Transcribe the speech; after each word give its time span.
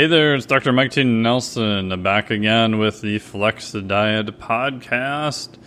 Hey 0.00 0.06
there, 0.06 0.34
it's 0.34 0.46
Dr. 0.46 0.72
Mike 0.72 0.92
T. 0.92 1.04
Nelson 1.04 2.02
back 2.02 2.30
again 2.30 2.78
with 2.78 3.02
the 3.02 3.18
Flex 3.18 3.72
Diet 3.72 4.38
podcast. 4.38 5.58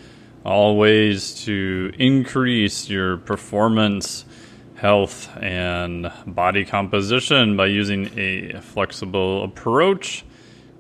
All 0.43 0.75
ways 0.75 1.43
to 1.43 1.93
increase 1.99 2.89
your 2.89 3.17
performance, 3.17 4.25
health, 4.73 5.29
and 5.37 6.11
body 6.25 6.65
composition 6.65 7.55
by 7.55 7.67
using 7.67 8.09
a 8.17 8.59
flexible 8.59 9.43
approach. 9.43 10.25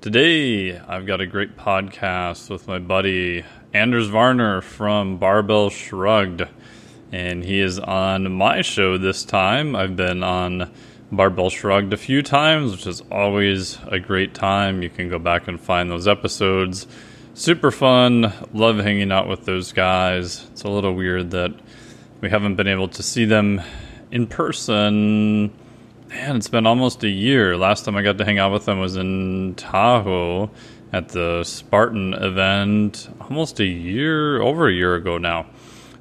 Today, 0.01 0.75
I've 0.75 1.05
got 1.05 1.21
a 1.21 1.27
great 1.27 1.55
podcast 1.55 2.49
with 2.49 2.67
my 2.67 2.79
buddy 2.79 3.45
Anders 3.71 4.07
Varner 4.07 4.61
from 4.61 5.17
Barbell 5.17 5.69
Shrugged, 5.69 6.41
and 7.11 7.43
he 7.43 7.59
is 7.59 7.77
on 7.77 8.31
my 8.31 8.63
show 8.63 8.97
this 8.97 9.23
time. 9.23 9.75
I've 9.75 9.95
been 9.95 10.23
on 10.23 10.71
Barbell 11.15 11.49
Shrugged 11.49 11.93
a 11.93 11.97
few 11.97 12.21
times, 12.21 12.71
which 12.71 12.87
is 12.87 13.01
always 13.11 13.77
a 13.87 13.99
great 13.99 14.33
time. 14.33 14.81
You 14.81 14.89
can 14.89 15.09
go 15.09 15.19
back 15.19 15.47
and 15.47 15.59
find 15.59 15.89
those 15.89 16.07
episodes. 16.07 16.87
Super 17.35 17.71
fun. 17.71 18.33
Love 18.53 18.77
hanging 18.77 19.11
out 19.11 19.27
with 19.27 19.45
those 19.45 19.71
guys. 19.71 20.45
It's 20.51 20.63
a 20.63 20.69
little 20.69 20.93
weird 20.93 21.31
that 21.31 21.53
we 22.21 22.29
haven't 22.29 22.55
been 22.55 22.67
able 22.67 22.87
to 22.89 23.03
see 23.03 23.25
them 23.25 23.61
in 24.11 24.27
person. 24.27 25.51
Man, 26.09 26.35
it's 26.35 26.49
been 26.49 26.65
almost 26.65 27.03
a 27.03 27.09
year. 27.09 27.57
Last 27.57 27.85
time 27.85 27.95
I 27.95 28.01
got 28.01 28.17
to 28.17 28.25
hang 28.25 28.39
out 28.39 28.51
with 28.51 28.65
them 28.65 28.79
was 28.79 28.95
in 28.95 29.55
Tahoe 29.55 30.49
at 30.91 31.09
the 31.09 31.43
Spartan 31.43 32.13
event, 32.13 33.09
almost 33.21 33.59
a 33.59 33.65
year, 33.65 34.41
over 34.41 34.67
a 34.67 34.73
year 34.73 34.95
ago 34.95 35.17
now. 35.17 35.47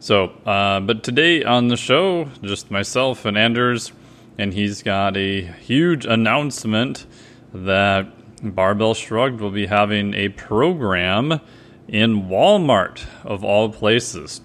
So, 0.00 0.24
uh, 0.44 0.80
but 0.80 1.02
today 1.02 1.44
on 1.44 1.68
the 1.68 1.76
show, 1.76 2.28
just 2.42 2.70
myself 2.70 3.24
and 3.24 3.38
Anders 3.38 3.92
and 4.38 4.54
he's 4.54 4.82
got 4.82 5.16
a 5.16 5.42
huge 5.42 6.04
announcement 6.06 7.06
that 7.52 8.06
Barbell 8.42 8.94
Shrugged 8.94 9.40
will 9.40 9.50
be 9.50 9.66
having 9.66 10.14
a 10.14 10.28
program 10.30 11.40
in 11.88 12.22
Walmart, 12.28 13.04
of 13.24 13.44
all 13.44 13.68
places. 13.68 14.40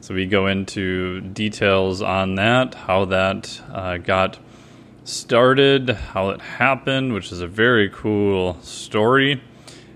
So 0.00 0.14
we 0.14 0.26
go 0.26 0.46
into 0.46 1.20
details 1.20 2.00
on 2.00 2.36
that, 2.36 2.74
how 2.74 3.04
that 3.06 3.60
uh, 3.72 3.98
got 3.98 4.38
started, 5.04 5.90
how 5.90 6.30
it 6.30 6.40
happened, 6.40 7.12
which 7.12 7.30
is 7.30 7.40
a 7.40 7.46
very 7.46 7.90
cool 7.90 8.60
story, 8.62 9.42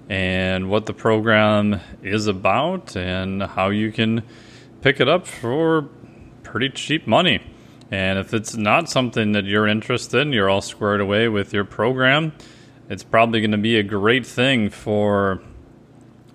and 0.08 0.69
what 0.69 0.86
the 0.86 0.92
program 0.92 1.80
is 2.02 2.27
about, 2.27 2.97
and 2.97 3.42
how 3.42 3.70
you 3.70 3.91
can 3.91 4.22
pick 4.82 5.00
it 5.00 5.08
up 5.08 5.27
for 5.27 5.88
pretty 6.42 6.69
cheap 6.69 7.06
money. 7.06 7.41
And 7.91 8.19
if 8.19 8.33
it's 8.33 8.56
not 8.56 8.88
something 8.88 9.33
that 9.33 9.44
you're 9.44 9.66
interested 9.66 10.20
in, 10.20 10.33
you're 10.33 10.48
all 10.48 10.60
squared 10.60 11.00
away 11.00 11.28
with 11.28 11.52
your 11.52 11.64
program, 11.64 12.32
it's 12.88 13.02
probably 13.02 13.41
going 13.41 13.50
to 13.52 13.58
be 13.58 13.77
a 13.78 13.82
great 13.82 14.27
thing 14.27 14.70
for 14.70 15.42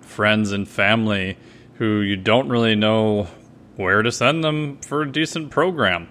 friends 0.00 0.52
and 0.52 0.68
family 0.68 1.36
who 1.74 2.00
you 2.00 2.16
don't 2.16 2.48
really 2.48 2.74
know 2.74 3.28
where 3.76 4.02
to 4.02 4.10
send 4.10 4.42
them 4.42 4.78
for 4.78 5.02
a 5.02 5.12
decent 5.12 5.50
program. 5.50 6.08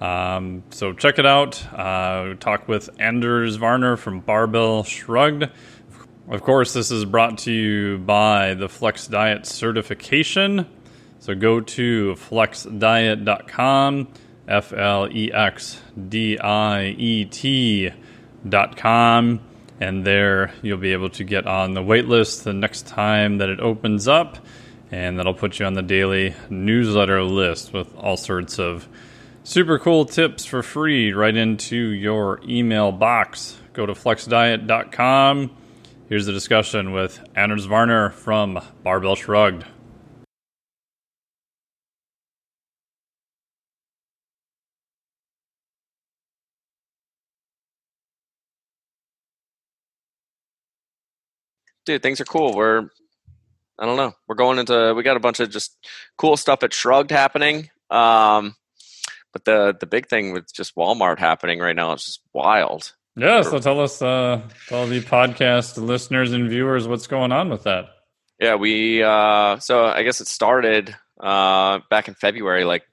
Um, 0.00 0.64
so 0.70 0.92
check 0.92 1.18
it 1.18 1.26
out. 1.26 1.64
Uh, 1.72 2.34
talk 2.40 2.66
with 2.66 2.90
Anders 2.98 3.56
Varner 3.56 3.96
from 3.96 4.20
Barbell 4.20 4.82
Shrugged. 4.82 5.48
Of 6.28 6.42
course, 6.42 6.72
this 6.72 6.90
is 6.90 7.04
brought 7.04 7.38
to 7.38 7.52
you 7.52 7.98
by 7.98 8.54
the 8.54 8.68
Flex 8.68 9.06
Diet 9.06 9.46
certification. 9.46 10.66
So 11.18 11.34
go 11.34 11.60
to 11.60 12.14
flexdiet.com 12.14 14.08
F 14.48 14.72
L 14.72 15.08
E 15.10 15.32
X 15.32 15.80
D 16.08 16.38
I 16.38 16.86
E 16.98 17.24
T 17.24 17.90
dot 18.48 18.76
com. 18.76 19.40
And 19.80 20.04
there 20.04 20.52
you'll 20.62 20.78
be 20.78 20.92
able 20.92 21.10
to 21.10 21.24
get 21.24 21.46
on 21.46 21.74
the 21.74 21.82
wait 21.82 22.06
list 22.06 22.44
the 22.44 22.52
next 22.52 22.86
time 22.86 23.38
that 23.38 23.48
it 23.48 23.60
opens 23.60 24.06
up. 24.06 24.38
And 24.90 25.18
that'll 25.18 25.34
put 25.34 25.58
you 25.58 25.66
on 25.66 25.74
the 25.74 25.82
daily 25.82 26.34
newsletter 26.50 27.22
list 27.22 27.72
with 27.72 27.94
all 27.96 28.16
sorts 28.16 28.58
of 28.58 28.86
super 29.42 29.78
cool 29.78 30.04
tips 30.04 30.44
for 30.44 30.62
free 30.62 31.12
right 31.12 31.34
into 31.34 31.76
your 31.76 32.40
email 32.46 32.92
box. 32.92 33.58
Go 33.72 33.86
to 33.86 33.94
flexdiet.com. 33.94 35.50
Here's 36.08 36.26
the 36.26 36.32
discussion 36.32 36.92
with 36.92 37.20
Anders 37.34 37.64
Varner 37.64 38.10
from 38.10 38.60
Barbell 38.82 39.16
Shrugged. 39.16 39.64
Dude, 51.84 52.02
things 52.02 52.20
are 52.20 52.24
cool. 52.24 52.54
We're 52.54 52.88
I 53.78 53.86
don't 53.86 53.96
know. 53.96 54.14
We're 54.28 54.36
going 54.36 54.58
into 54.58 54.94
we 54.94 55.02
got 55.02 55.16
a 55.16 55.20
bunch 55.20 55.40
of 55.40 55.50
just 55.50 55.76
cool 56.16 56.36
stuff 56.36 56.62
at 56.62 56.72
Shrugged 56.72 57.10
happening. 57.10 57.70
Um, 57.90 58.56
but 59.32 59.44
the 59.44 59.76
the 59.78 59.86
big 59.86 60.08
thing 60.08 60.32
with 60.32 60.52
just 60.52 60.76
Walmart 60.76 61.18
happening 61.18 61.58
right 61.58 61.76
now 61.76 61.92
is 61.92 62.04
just 62.04 62.20
wild. 62.32 62.92
Yeah, 63.14 63.42
so 63.42 63.58
tell 63.58 63.78
us, 63.80 64.00
uh, 64.00 64.40
tell 64.68 64.86
the 64.86 65.00
podcast 65.00 65.76
listeners 65.76 66.32
and 66.32 66.48
viewers 66.48 66.88
what's 66.88 67.06
going 67.06 67.30
on 67.30 67.50
with 67.50 67.64
that. 67.64 67.90
Yeah, 68.38 68.54
we 68.54 69.02
uh, 69.02 69.58
so 69.58 69.84
I 69.84 70.02
guess 70.02 70.20
it 70.20 70.28
started 70.28 70.94
uh, 71.20 71.80
back 71.90 72.08
in 72.08 72.14
February. 72.14 72.64
Like 72.64 72.84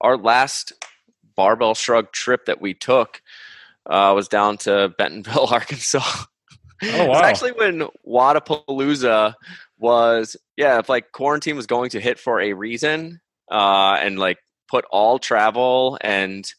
our 0.00 0.16
last 0.16 0.72
barbell 1.36 1.74
shrug 1.74 2.12
trip 2.12 2.46
that 2.46 2.60
we 2.60 2.74
took 2.74 3.22
uh, 3.86 4.12
was 4.14 4.28
down 4.28 4.58
to 4.58 4.92
Bentonville, 4.98 5.46
Arkansas. 5.50 6.24
Oh 6.82 7.06
wow! 7.06 7.18
It's 7.18 7.28
actually 7.28 7.52
when 7.52 7.88
Wodapalooza 8.06 9.34
was 9.78 10.36
yeah, 10.56 10.78
if 10.78 10.88
like 10.88 11.12
quarantine 11.12 11.56
was 11.56 11.66
going 11.66 11.90
to 11.90 12.00
hit 12.00 12.18
for 12.18 12.40
a 12.40 12.52
reason, 12.52 13.20
uh, 13.50 13.98
and 14.00 14.18
like 14.18 14.38
put 14.68 14.84
all 14.90 15.18
travel 15.18 15.98
and 16.00 16.50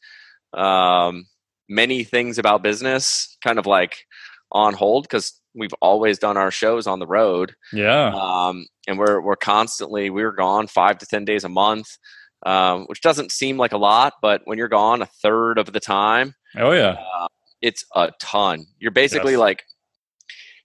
um, 0.54 1.26
many 1.70 2.04
things 2.04 2.38
about 2.38 2.62
business 2.62 3.38
kind 3.44 3.58
of 3.58 3.66
like 3.66 4.06
on 4.52 4.74
hold 4.74 5.04
because 5.04 5.40
we've 5.56 5.74
always 5.82 6.20
done 6.20 6.38
our 6.38 6.52
shows 6.52 6.88
on 6.88 7.00
the 7.00 7.08
road. 7.08 7.54
Yeah. 7.74 8.12
Um, 8.14 8.66
and 8.88 8.98
we're 8.98 9.22
we're 9.22 9.36
constantly 9.36 10.10
we 10.10 10.24
are 10.24 10.32
gone 10.32 10.68
five 10.68 10.98
to 11.00 11.06
ten 11.06 11.26
days 11.26 11.44
a 11.44 11.50
month, 11.50 11.98
um, 12.46 12.86
which 12.86 13.02
doesn't 13.02 13.32
seem 13.32 13.58
like 13.58 13.72
a 13.72 13.78
lot, 13.78 14.14
but 14.22 14.42
when 14.46 14.58
you're 14.58 14.68
gone 14.68 15.02
a 15.02 15.06
third 15.06 15.58
of 15.58 15.72
the 15.72 15.80
time, 15.80 16.34
oh 16.58 16.72
yeah, 16.72 16.98
uh, 17.16 17.28
it's 17.62 17.86
a 17.96 18.12
ton. 18.20 18.66
You're 18.80 18.92
basically 18.92 19.34
yes. 19.34 19.40
like 19.40 19.64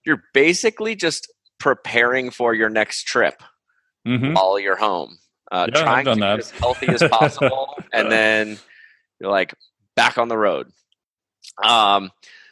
you're 0.07 0.23
basically 0.33 0.95
just 0.95 1.31
preparing 1.59 2.31
for 2.31 2.53
your 2.53 2.69
next 2.69 3.03
trip 3.03 3.43
mm-hmm. 4.07 4.33
while 4.33 4.57
you're 4.57 4.77
home. 4.77 5.19
Uh, 5.51 5.67
yeah, 5.73 5.81
trying 5.83 6.05
to 6.05 6.15
be 6.15 6.23
as 6.23 6.49
healthy 6.51 6.87
as 6.87 7.03
possible, 7.03 7.75
and 7.93 8.11
then 8.11 8.57
you're 9.19 9.29
like 9.29 9.53
back 9.95 10.17
on 10.17 10.29
the 10.29 10.37
road. 10.37 10.71
Um, 11.63 12.11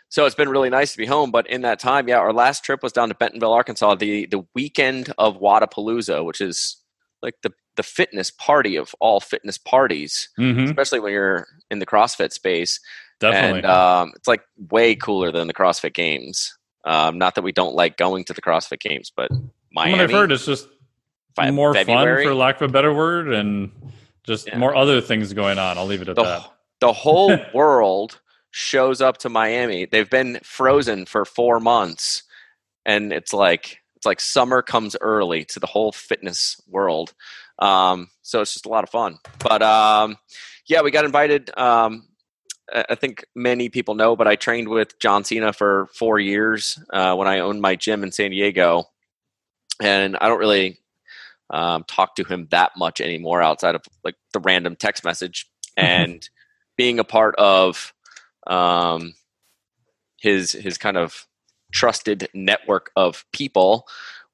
so 0.10 0.26
it's 0.26 0.36
been 0.36 0.50
really 0.50 0.70
nice 0.70 0.92
to 0.92 0.98
be 0.98 1.06
home. 1.06 1.32
But 1.32 1.48
in 1.48 1.62
that 1.62 1.80
time, 1.80 2.08
yeah, 2.08 2.20
our 2.20 2.32
last 2.32 2.64
trip 2.64 2.84
was 2.84 2.94
down 2.94 3.10
to 3.10 3.16
Bentonville, 3.16 3.54
Arkansas, 3.54 3.96
the 3.96 4.26
the 4.28 4.46
weekend 4.54 5.14
of 5.18 5.40
Wodapalooza, 5.40 6.24
which 6.24 6.42
is 6.42 6.78
like 7.22 7.36
the 7.42 7.52
the 7.78 7.84
fitness 7.84 8.32
party 8.32 8.76
of 8.76 8.94
all 9.00 9.20
fitness 9.20 9.58
parties, 9.58 10.30
mm-hmm. 10.40 10.66
especially 10.66 11.00
when 11.00 11.14
you're 11.14 11.48
in 11.72 11.80
the 11.80 11.86
CrossFit 11.86 12.32
space. 12.32 12.80
Definitely, 13.20 13.60
and 13.60 13.68
um, 13.68 14.12
it's 14.16 14.28
like 14.28 14.42
way 14.70 14.96
cooler 14.96 15.32
than 15.32 15.48
the 15.48 15.54
CrossFit 15.54 15.94
Games. 15.94 16.54
Um, 16.86 17.18
not 17.18 17.36
that 17.36 17.44
we 17.44 17.52
don't 17.52 17.76
like 17.76 17.98
going 17.98 18.24
to 18.26 18.34
the 18.34 18.42
CrossFit 18.42 18.80
Games, 18.80 19.12
but 19.16 19.32
Miami. 19.72 19.94
What 19.94 20.02
I've 20.02 20.12
heard 20.12 20.32
it's 20.32 20.46
just 20.46 20.68
more 21.52 21.74
February. 21.74 22.24
fun, 22.24 22.32
for 22.32 22.36
lack 22.36 22.56
of 22.62 22.70
a 22.70 22.72
better 22.72 22.94
word, 22.94 23.34
and 23.34 23.72
just 24.24 24.48
yeah. 24.48 24.58
more 24.58 24.76
other 24.76 25.02
things 25.02 25.34
going 25.34 25.58
on. 25.58 25.78
I'll 25.78 25.88
leave 25.88 26.02
it 26.02 26.10
at 26.10 26.16
the, 26.16 26.24
that. 26.24 26.52
The 26.80 26.94
whole 26.94 27.38
world 27.54 28.20
shows 28.52 29.02
up 29.02 29.18
to 29.18 29.30
Miami. 29.30 29.86
They've 29.86 30.10
been 30.10 30.40
frozen 30.44 31.06
for 31.06 31.26
four 31.26 31.60
months, 31.60 32.24
and 32.86 33.12
it's 33.12 33.34
like 33.34 33.80
it's 33.96 34.06
like 34.06 34.22
summer 34.22 34.62
comes 34.62 34.96
early 35.02 35.44
to 35.46 35.60
the 35.60 35.68
whole 35.68 35.92
fitness 35.92 36.62
world. 36.68 37.14
Um, 37.60 38.10
so 38.22 38.42
it's 38.42 38.54
just 38.54 38.66
a 38.66 38.70
lot 38.70 38.84
of 38.84 38.90
fun. 38.90 39.18
But 39.40 39.62
um, 39.62 40.18
yeah, 40.68 40.82
we 40.82 40.92
got 40.92 41.06
invited. 41.06 41.56
Um, 41.58 42.08
I 42.74 42.96
think 42.96 43.26
many 43.36 43.70
people 43.70 43.96
know, 43.96 44.16
but 44.16 44.28
I 44.28 44.36
trained 44.36 44.70
with 44.70 44.98
John 45.00 45.24
Cena 45.24 45.54
for 45.54 45.88
four 45.94 46.20
years 46.20 46.80
uh, 46.92 47.16
when 47.16 47.28
I 47.28 47.40
owned 47.40 47.62
my 47.62 47.76
gym 47.76 48.04
in 48.04 48.12
San 48.12 48.32
Diego, 48.32 48.86
and 49.82 50.18
I 50.20 50.28
don't 50.28 50.40
really 50.40 50.80
um, 51.52 51.84
talk 51.88 52.16
to 52.16 52.24
him 52.24 52.48
that 52.52 52.72
much 52.76 53.02
anymore 53.02 53.42
outside 53.42 53.76
of 53.76 53.84
like 54.04 54.16
the 54.34 54.40
random 54.40 54.76
text 54.76 55.04
message. 55.04 55.50
And 55.78 56.30
being 56.78 57.00
a 57.00 57.04
part 57.04 57.36
of 57.36 57.94
um, 58.48 59.14
his 60.22 60.54
his 60.54 60.78
kind 60.78 60.96
of 60.96 61.28
trusted 61.74 62.30
network 62.34 62.92
of 62.96 63.26
people 63.34 63.86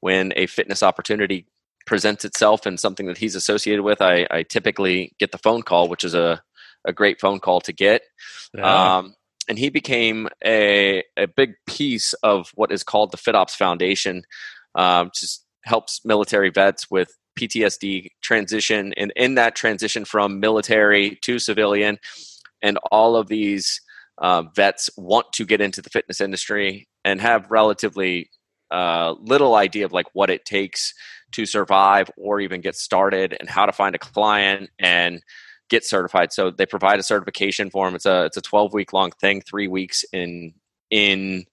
when 0.02 0.34
a 0.36 0.46
fitness 0.46 0.84
opportunity 0.84 1.48
presents 1.88 2.24
itself 2.24 2.68
and 2.68 2.80
something 2.80 3.08
that 3.08 3.18
he's 3.18 3.36
associated 3.36 3.82
with 3.82 4.02
I, 4.04 4.28
I 4.30 4.44
typically 4.44 5.14
get 5.18 5.32
the 5.32 5.40
phone 5.40 5.64
call 5.64 5.90
which 5.90 6.04
is 6.04 6.14
a 6.14 6.44
a 6.86 6.94
great 6.94 7.20
phone 7.20 7.40
call 7.40 7.62
to 7.62 7.74
get. 7.74 8.02
Yeah. 8.54 8.98
Um, 8.98 9.16
and 9.48 9.58
he 9.58 9.70
became 9.70 10.30
a, 10.46 11.04
a 11.18 11.28
big 11.28 11.56
piece 11.68 12.14
of 12.24 12.52
what 12.56 12.72
is 12.72 12.84
called 12.84 13.12
the 13.12 13.18
FitOps 13.18 13.52
Foundation, 13.52 14.24
um, 14.76 15.12
just 15.14 15.46
helps 15.64 16.06
military 16.06 16.50
vets 16.50 16.90
with 16.90 17.18
PTSD 17.40 18.10
transition 18.22 18.94
and 18.98 19.12
in 19.16 19.36
that 19.36 19.56
transition 19.56 20.06
from 20.06 20.40
military 20.40 21.18
to 21.24 21.40
civilian. 21.40 21.98
And 22.62 22.78
all 22.92 23.16
of 23.16 23.28
these 23.28 23.82
uh, 24.20 24.44
vets 24.56 24.90
want 24.98 25.32
to 25.34 25.46
get 25.46 25.62
into 25.62 25.82
the 25.82 25.90
fitness 25.90 26.22
industry 26.22 26.88
and 27.04 27.20
have 27.22 27.50
relatively 27.50 28.30
uh, 28.70 29.16
little 29.20 29.56
idea 29.56 29.86
of 29.86 29.92
like 29.92 30.08
what 30.14 30.30
it 30.30 30.46
takes 30.46 30.94
to 31.34 31.46
survive 31.46 32.12
or 32.18 32.40
even 32.40 32.62
get 32.62 32.76
started 32.76 33.36
and 33.40 33.50
how 33.50 33.66
to 33.66 33.72
find 33.72 33.96
a 33.96 34.00
client 34.00 34.70
and 34.80 35.22
get 35.72 35.86
certified. 35.86 36.34
So 36.34 36.52
they 36.52 36.66
provide 36.68 37.00
a 37.00 37.04
certification 37.04 37.72
form. 37.72 37.96
It's 37.96 38.06
a 38.06 38.26
it's 38.26 38.38
a 38.38 38.42
12 38.42 38.74
week 38.74 38.94
long 38.94 39.12
thing, 39.12 39.42
three 39.42 39.68
weeks 39.68 40.04
in 40.14 40.54
in 40.92 41.46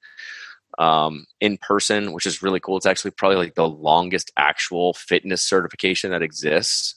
um, 0.78 1.26
in 1.40 1.56
person, 1.56 2.12
which 2.12 2.26
is 2.26 2.42
really 2.42 2.60
cool. 2.60 2.76
It's 2.76 2.86
actually 2.86 3.12
probably 3.12 3.38
like 3.38 3.54
the 3.54 3.68
longest 3.68 4.30
actual 4.36 4.92
fitness 4.92 5.42
certification 5.42 6.10
that 6.10 6.22
exists, 6.22 6.96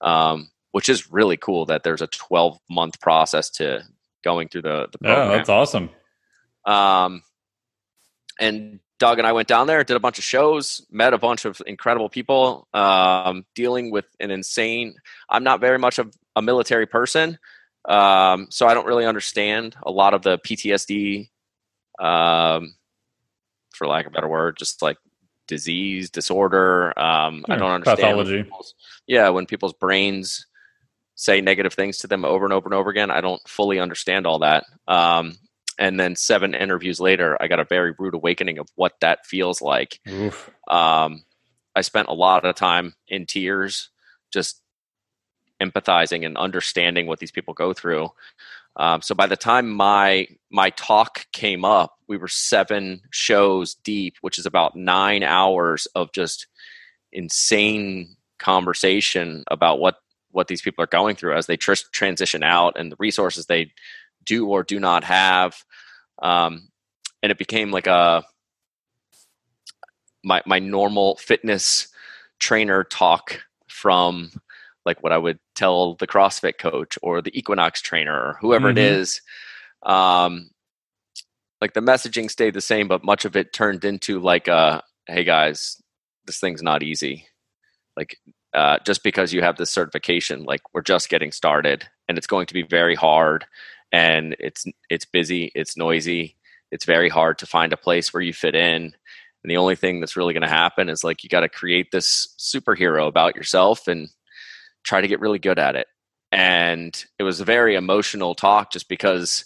um, 0.00 0.50
which 0.72 0.88
is 0.88 1.10
really 1.10 1.36
cool 1.36 1.66
that 1.66 1.82
there's 1.84 2.02
a 2.02 2.08
12 2.08 2.58
month 2.68 3.00
process 3.00 3.48
to 3.50 3.82
going 4.22 4.48
through 4.48 4.62
the, 4.62 4.88
the 4.92 4.98
program. 4.98 5.30
Yeah, 5.30 5.36
that's 5.36 5.48
awesome. 5.48 5.90
Um, 6.64 7.22
and 8.38 8.80
Doug 8.98 9.18
and 9.18 9.26
I 9.26 9.32
went 9.32 9.48
down 9.48 9.66
there, 9.66 9.82
did 9.84 9.96
a 9.96 10.00
bunch 10.00 10.18
of 10.18 10.24
shows, 10.24 10.84
met 10.90 11.14
a 11.14 11.18
bunch 11.18 11.44
of 11.44 11.60
incredible 11.66 12.08
people, 12.08 12.66
um, 12.74 13.44
dealing 13.54 13.90
with 13.90 14.06
an 14.20 14.30
insane. 14.30 14.94
I'm 15.28 15.44
not 15.44 15.60
very 15.60 15.78
much 15.78 15.98
of 15.98 16.12
a 16.36 16.42
military 16.42 16.86
person, 16.86 17.38
um, 17.86 18.46
so 18.50 18.68
I 18.68 18.74
don't 18.74 18.86
really 18.86 19.06
understand 19.06 19.74
a 19.82 19.90
lot 19.90 20.14
of 20.14 20.22
the 20.22 20.38
PTSD, 20.38 21.30
um, 21.98 22.74
for 23.72 23.88
lack 23.88 24.06
of 24.06 24.12
a 24.12 24.14
better 24.14 24.28
word, 24.28 24.56
just 24.56 24.82
like 24.82 24.98
disease, 25.48 26.10
disorder. 26.10 26.96
Um, 26.98 27.44
yeah, 27.48 27.54
I 27.54 27.58
don't 27.58 27.70
understand. 27.70 27.98
Pathology. 27.98 28.42
When 28.42 28.60
yeah, 29.08 29.28
when 29.30 29.46
people's 29.46 29.74
brains 29.74 30.46
say 31.14 31.40
negative 31.40 31.74
things 31.74 31.98
to 31.98 32.06
them 32.06 32.24
over 32.24 32.44
and 32.44 32.52
over 32.52 32.66
and 32.68 32.74
over 32.74 32.90
again, 32.90 33.10
I 33.10 33.20
don't 33.20 33.42
fully 33.48 33.80
understand 33.80 34.26
all 34.26 34.40
that. 34.40 34.64
Um, 34.86 35.38
and 35.78 36.00
then 36.00 36.16
seven 36.16 36.54
interviews 36.54 37.00
later 37.00 37.36
i 37.40 37.48
got 37.48 37.60
a 37.60 37.64
very 37.64 37.94
rude 37.98 38.14
awakening 38.14 38.58
of 38.58 38.68
what 38.76 38.94
that 39.00 39.26
feels 39.26 39.60
like 39.60 40.00
um, 40.68 41.22
i 41.74 41.80
spent 41.80 42.08
a 42.08 42.14
lot 42.14 42.44
of 42.44 42.54
time 42.54 42.94
in 43.08 43.26
tears 43.26 43.90
just 44.32 44.62
empathizing 45.60 46.24
and 46.24 46.36
understanding 46.36 47.06
what 47.06 47.18
these 47.18 47.30
people 47.30 47.54
go 47.54 47.72
through 47.72 48.08
um, 48.76 49.00
so 49.00 49.14
by 49.14 49.26
the 49.26 49.36
time 49.36 49.70
my 49.70 50.26
my 50.50 50.70
talk 50.70 51.26
came 51.32 51.64
up 51.64 51.98
we 52.08 52.16
were 52.16 52.28
seven 52.28 53.00
shows 53.10 53.74
deep 53.84 54.16
which 54.20 54.38
is 54.38 54.46
about 54.46 54.76
nine 54.76 55.22
hours 55.22 55.86
of 55.94 56.12
just 56.12 56.46
insane 57.12 58.16
conversation 58.38 59.44
about 59.50 59.78
what 59.78 59.96
what 60.36 60.48
these 60.48 60.60
people 60.60 60.84
are 60.84 60.88
going 60.88 61.16
through 61.16 61.34
as 61.34 61.46
they 61.46 61.56
tr- 61.56 61.72
transition 61.92 62.42
out 62.42 62.78
and 62.78 62.92
the 62.92 62.96
resources 62.98 63.46
they 63.46 63.72
do 64.26 64.46
or 64.48 64.62
do 64.62 64.78
not 64.78 65.02
have. 65.04 65.56
Um, 66.20 66.68
and 67.22 67.32
it 67.32 67.38
became 67.38 67.70
like 67.70 67.86
a 67.86 68.22
my 70.22 70.42
my 70.44 70.58
normal 70.58 71.16
fitness 71.16 71.88
trainer 72.38 72.84
talk 72.84 73.40
from 73.66 74.30
like 74.86 75.02
what 75.02 75.12
I 75.12 75.18
would 75.18 75.38
tell 75.54 75.94
the 75.94 76.06
CrossFit 76.06 76.58
coach 76.58 76.98
or 77.02 77.20
the 77.20 77.36
Equinox 77.38 77.82
trainer 77.82 78.14
or 78.14 78.38
whoever 78.40 78.68
mm-hmm. 78.68 78.78
it 78.78 78.84
is. 78.84 79.20
Um, 79.82 80.50
like 81.60 81.74
the 81.74 81.80
messaging 81.80 82.30
stayed 82.30 82.54
the 82.54 82.60
same, 82.60 82.88
but 82.88 83.04
much 83.04 83.24
of 83.24 83.36
it 83.36 83.52
turned 83.52 83.84
into 83.84 84.20
like, 84.20 84.48
a, 84.48 84.82
"Hey 85.06 85.24
guys, 85.24 85.82
this 86.26 86.38
thing's 86.38 86.62
not 86.62 86.82
easy. 86.82 87.26
Like, 87.96 88.18
uh, 88.54 88.78
just 88.86 89.02
because 89.02 89.32
you 89.32 89.42
have 89.42 89.56
this 89.56 89.70
certification, 89.70 90.44
like 90.44 90.62
we're 90.72 90.82
just 90.82 91.08
getting 91.08 91.32
started, 91.32 91.86
and 92.08 92.16
it's 92.16 92.26
going 92.26 92.46
to 92.46 92.54
be 92.54 92.62
very 92.62 92.94
hard 92.94 93.46
and 93.92 94.36
it's 94.38 94.66
it's 94.90 95.04
busy, 95.04 95.52
it's 95.54 95.76
noisy, 95.76 96.36
it's 96.70 96.84
very 96.84 97.08
hard 97.08 97.38
to 97.38 97.46
find 97.46 97.72
a 97.72 97.76
place 97.76 98.12
where 98.12 98.22
you 98.22 98.32
fit 98.32 98.54
in. 98.54 98.94
And 99.42 99.50
the 99.50 99.56
only 99.56 99.76
thing 99.76 100.00
that's 100.00 100.16
really 100.16 100.34
going 100.34 100.42
to 100.42 100.48
happen 100.48 100.88
is 100.88 101.04
like 101.04 101.22
you 101.22 101.28
got 101.28 101.40
to 101.40 101.48
create 101.48 101.92
this 101.92 102.34
superhero 102.38 103.06
about 103.06 103.36
yourself 103.36 103.86
and 103.86 104.08
try 104.86 105.00
to 105.00 105.08
get 105.08 105.20
really 105.20 105.38
good 105.38 105.58
at 105.58 105.76
it. 105.76 105.88
And 106.32 107.04
it 107.18 107.24
was 107.24 107.40
a 107.40 107.44
very 107.44 107.74
emotional 107.74 108.34
talk 108.34 108.70
just 108.70 108.88
because 108.88 109.44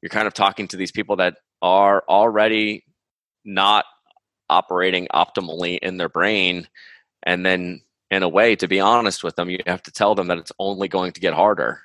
you're 0.00 0.10
kind 0.10 0.26
of 0.26 0.34
talking 0.34 0.68
to 0.68 0.76
these 0.76 0.92
people 0.92 1.16
that 1.16 1.36
are 1.62 2.04
already 2.08 2.84
not 3.44 3.84
operating 4.48 5.08
optimally 5.12 5.78
in 5.78 5.96
their 5.96 6.08
brain 6.08 6.68
and 7.22 7.44
then 7.44 7.80
in 8.10 8.22
a 8.22 8.28
way 8.28 8.54
to 8.54 8.68
be 8.68 8.78
honest 8.78 9.24
with 9.24 9.34
them 9.34 9.50
you 9.50 9.58
have 9.66 9.82
to 9.82 9.90
tell 9.90 10.14
them 10.14 10.28
that 10.28 10.38
it's 10.38 10.52
only 10.58 10.86
going 10.86 11.12
to 11.12 11.20
get 11.20 11.34
harder 11.34 11.80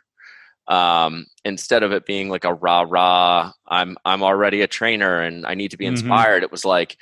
um, 0.67 1.25
instead 1.43 1.81
of 1.81 1.91
it 1.91 2.05
being 2.05 2.29
like 2.29 2.43
a 2.43 2.53
rah 2.53 2.85
rah 2.87 3.51
i'm 3.67 3.97
i'm 4.05 4.21
already 4.21 4.61
a 4.61 4.67
trainer 4.67 5.21
and 5.21 5.45
i 5.47 5.55
need 5.55 5.71
to 5.71 5.77
be 5.77 5.85
mm-hmm. 5.85 5.93
inspired 5.93 6.37
mm-hmm. 6.37 6.43
it 6.43 6.51
was 6.51 6.65
like 6.65 6.97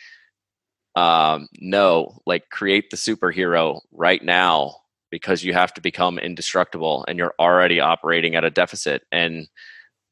um, 0.95 1.47
no 1.59 2.21
like 2.25 2.49
create 2.49 2.89
the 2.89 2.97
superhero 2.97 3.81
right 3.91 4.23
now 4.23 4.75
because 5.11 5.43
you 5.43 5.53
have 5.53 5.73
to 5.73 5.81
become 5.81 6.19
indestructible 6.19 7.05
and 7.07 7.17
you're 7.17 7.33
already 7.39 7.79
operating 7.79 8.35
at 8.35 8.43
a 8.43 8.49
deficit 8.49 9.03
and 9.11 9.47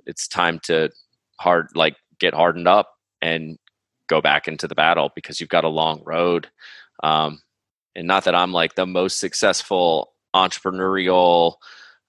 it's 0.05 0.27
time 0.27 0.59
to 0.63 0.89
hard 1.39 1.67
like 1.75 1.95
get 2.19 2.33
hardened 2.33 2.67
up 2.67 2.89
and 3.21 3.57
go 4.07 4.21
back 4.21 4.47
into 4.47 4.67
the 4.67 4.75
battle 4.75 5.11
because 5.15 5.39
you've 5.39 5.49
got 5.49 5.63
a 5.63 5.69
long 5.69 6.01
road 6.05 6.47
um, 7.03 7.41
and 7.95 8.07
not 8.07 8.23
that 8.23 8.35
i'm 8.35 8.51
like 8.51 8.75
the 8.75 8.85
most 8.85 9.19
successful 9.19 10.13
entrepreneurial 10.35 11.55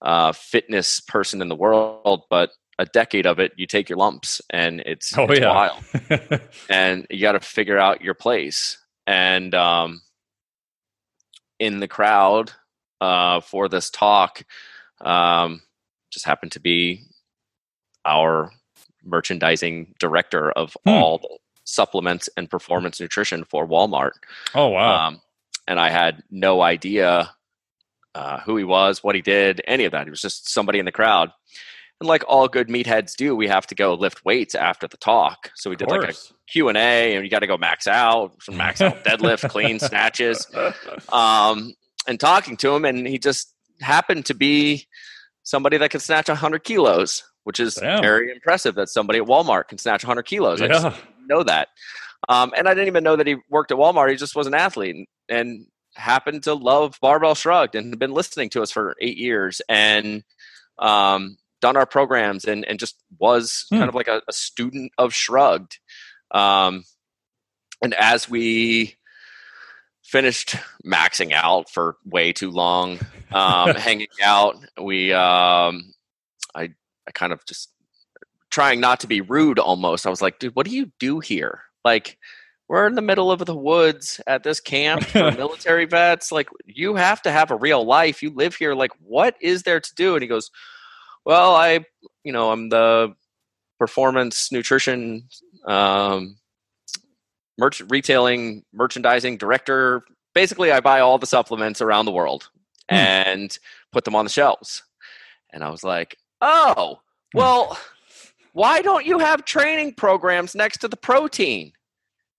uh, 0.02 0.32
fitness 0.32 1.00
person 1.00 1.42
in 1.42 1.48
the 1.48 1.56
world, 1.56 2.22
but 2.30 2.50
a 2.78 2.86
decade 2.86 3.26
of 3.26 3.38
it, 3.38 3.52
you 3.56 3.66
take 3.66 3.88
your 3.88 3.98
lumps, 3.98 4.40
and 4.50 4.80
it's, 4.86 5.16
oh, 5.18 5.26
it's 5.28 5.40
yeah. 5.40 5.50
wild. 5.52 6.40
and 6.70 7.06
you 7.10 7.20
got 7.20 7.32
to 7.32 7.40
figure 7.40 7.78
out 7.78 8.02
your 8.02 8.14
place. 8.14 8.78
And 9.06 9.54
um, 9.54 10.02
in 11.58 11.80
the 11.80 11.88
crowd 11.88 12.52
uh, 13.00 13.40
for 13.40 13.68
this 13.68 13.90
talk, 13.90 14.42
um, 15.00 15.62
just 16.10 16.26
happened 16.26 16.52
to 16.52 16.60
be 16.60 17.02
our 18.04 18.52
merchandising 19.04 19.94
director 19.98 20.50
of 20.52 20.76
hmm. 20.84 20.90
all 20.90 21.18
the 21.18 21.38
supplements 21.64 22.28
and 22.36 22.50
performance 22.50 23.00
nutrition 23.00 23.44
for 23.44 23.66
Walmart. 23.66 24.12
Oh 24.54 24.68
wow! 24.68 25.08
Um, 25.08 25.20
and 25.66 25.78
I 25.78 25.90
had 25.90 26.22
no 26.30 26.62
idea 26.62 27.30
uh, 28.14 28.40
who 28.40 28.56
he 28.56 28.64
was, 28.64 29.04
what 29.04 29.14
he 29.14 29.22
did, 29.22 29.60
any 29.66 29.84
of 29.84 29.92
that. 29.92 30.04
He 30.04 30.10
was 30.10 30.22
just 30.22 30.48
somebody 30.50 30.78
in 30.78 30.84
the 30.84 30.92
crowd. 30.92 31.30
And 32.00 32.08
like 32.08 32.24
all 32.26 32.48
good 32.48 32.68
meatheads 32.68 33.16
do, 33.16 33.34
we 33.34 33.48
have 33.48 33.66
to 33.68 33.74
go 33.74 33.94
lift 33.94 34.24
weights 34.24 34.54
after 34.54 34.86
the 34.86 34.96
talk. 34.96 35.50
So 35.56 35.68
we 35.68 35.76
did 35.76 35.90
like 35.90 36.10
a 36.10 36.14
Q 36.48 36.68
and 36.68 36.78
A, 36.78 37.14
and 37.14 37.24
you 37.24 37.30
got 37.30 37.40
to 37.40 37.46
go 37.46 37.56
max 37.56 37.86
out, 37.86 38.34
max 38.50 38.80
out 38.80 39.04
deadlift, 39.04 39.48
clean 39.50 39.78
snatches, 39.78 40.46
um, 41.12 41.74
and 42.08 42.18
talking 42.18 42.56
to 42.56 42.74
him, 42.74 42.84
and 42.84 43.06
he 43.06 43.18
just 43.18 43.54
happened 43.80 44.26
to 44.26 44.34
be 44.34 44.88
somebody 45.44 45.76
that 45.76 45.90
can 45.90 46.00
snatch 46.00 46.28
100 46.28 46.64
kilos, 46.64 47.22
which 47.44 47.60
is 47.60 47.76
Damn. 47.76 48.02
very 48.02 48.32
impressive. 48.32 48.74
That 48.74 48.88
somebody 48.88 49.20
at 49.20 49.26
Walmart 49.26 49.68
can 49.68 49.78
snatch 49.78 50.02
100 50.02 50.24
kilos. 50.24 50.60
Yeah. 50.60 50.66
I 50.66 50.68
just 50.68 51.02
know 51.28 51.44
that. 51.44 51.68
Um, 52.28 52.52
and 52.56 52.66
I 52.66 52.74
didn't 52.74 52.88
even 52.88 53.04
know 53.04 53.14
that 53.14 53.28
he 53.28 53.36
worked 53.48 53.70
at 53.70 53.78
Walmart. 53.78 54.10
He 54.10 54.16
just 54.16 54.34
was 54.34 54.48
an 54.48 54.54
athlete, 54.54 55.08
and 55.28 55.66
happened 55.94 56.44
to 56.44 56.54
love 56.54 56.98
Barbell 57.00 57.34
Shrugged 57.34 57.74
and 57.74 57.90
had 57.90 57.98
been 57.98 58.12
listening 58.12 58.50
to 58.50 58.62
us 58.62 58.70
for 58.70 58.96
eight 59.00 59.16
years 59.16 59.60
and 59.68 60.22
um, 60.78 61.36
done 61.60 61.76
our 61.76 61.86
programs 61.86 62.44
and, 62.44 62.64
and 62.64 62.78
just 62.78 62.96
was 63.18 63.66
hmm. 63.68 63.78
kind 63.78 63.88
of 63.88 63.94
like 63.94 64.08
a, 64.08 64.22
a, 64.28 64.32
student 64.32 64.92
of 64.96 65.12
Shrugged. 65.12 65.78
Um, 66.30 66.84
and 67.82 67.94
as 67.94 68.28
we 68.28 68.96
finished 70.08 70.56
maxing 70.84 71.32
out 71.32 71.68
for 71.68 71.96
way 72.04 72.32
too 72.32 72.50
long, 72.50 72.98
um, 73.30 73.74
hanging 73.76 74.08
out, 74.22 74.56
we, 74.82 75.12
um, 75.12 75.92
I, 76.54 76.70
I 77.06 77.10
kind 77.12 77.32
of 77.32 77.44
just 77.44 77.70
trying 78.50 78.80
not 78.80 79.00
to 79.00 79.06
be 79.06 79.20
rude 79.20 79.58
almost. 79.58 80.06
I 80.06 80.10
was 80.10 80.22
like, 80.22 80.38
dude, 80.38 80.56
what 80.56 80.66
do 80.66 80.74
you 80.74 80.90
do 80.98 81.20
here? 81.20 81.60
Like, 81.84 82.16
we're 82.68 82.86
in 82.86 82.94
the 82.94 83.02
middle 83.02 83.30
of 83.30 83.44
the 83.44 83.54
woods 83.54 84.18
at 84.26 84.44
this 84.44 84.60
camp 84.60 85.04
for 85.04 85.30
military 85.36 85.84
vets. 85.84 86.32
Like, 86.32 86.48
you 86.64 86.94
have 86.94 87.20
to 87.22 87.30
have 87.30 87.50
a 87.50 87.56
real 87.56 87.84
life. 87.84 88.22
You 88.22 88.30
live 88.30 88.54
here. 88.54 88.74
Like, 88.74 88.92
what 89.00 89.36
is 89.42 89.62
there 89.62 89.80
to 89.80 89.94
do? 89.94 90.14
And 90.14 90.22
he 90.22 90.28
goes, 90.28 90.50
Well, 91.24 91.54
I, 91.54 91.84
you 92.24 92.32
know, 92.32 92.50
I'm 92.50 92.70
the 92.70 93.14
performance 93.78 94.50
nutrition 94.50 95.28
um, 95.66 96.36
merch 97.58 97.82
retailing 97.88 98.64
merchandising 98.72 99.36
director. 99.36 100.02
Basically, 100.34 100.72
I 100.72 100.80
buy 100.80 101.00
all 101.00 101.18
the 101.18 101.26
supplements 101.26 101.82
around 101.82 102.06
the 102.06 102.12
world 102.12 102.48
hmm. 102.88 102.96
and 102.96 103.58
put 103.92 104.04
them 104.04 104.14
on 104.14 104.24
the 104.24 104.30
shelves. 104.30 104.82
And 105.52 105.62
I 105.64 105.70
was 105.70 105.82
like, 105.82 106.16
Oh, 106.40 107.00
well 107.34 107.76
why 108.58 108.82
don't 108.82 109.06
you 109.06 109.20
have 109.20 109.44
training 109.44 109.94
programs 109.94 110.56
next 110.56 110.78
to 110.78 110.88
the 110.88 110.96
protein? 110.96 111.72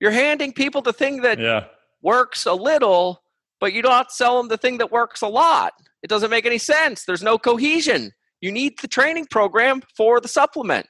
You're 0.01 0.11
handing 0.11 0.51
people 0.51 0.81
the 0.81 0.91
thing 0.91 1.21
that 1.21 1.39
Yeah. 1.39 1.67
works 2.01 2.45
a 2.45 2.53
little, 2.53 3.23
but 3.61 3.71
you 3.71 3.81
don't 3.81 4.11
sell 4.11 4.37
them 4.37 4.49
the 4.49 4.57
thing 4.57 4.79
that 4.79 4.91
works 4.91 5.21
a 5.21 5.29
lot. 5.29 5.73
It 6.03 6.09
doesn't 6.09 6.29
make 6.29 6.45
any 6.45 6.57
sense. 6.57 7.05
There's 7.05 7.23
no 7.23 7.37
cohesion. 7.37 8.11
You 8.41 8.51
need 8.51 8.79
the 8.79 8.87
training 8.89 9.27
program 9.27 9.81
for 9.95 10.19
the 10.19 10.27
supplement. 10.27 10.87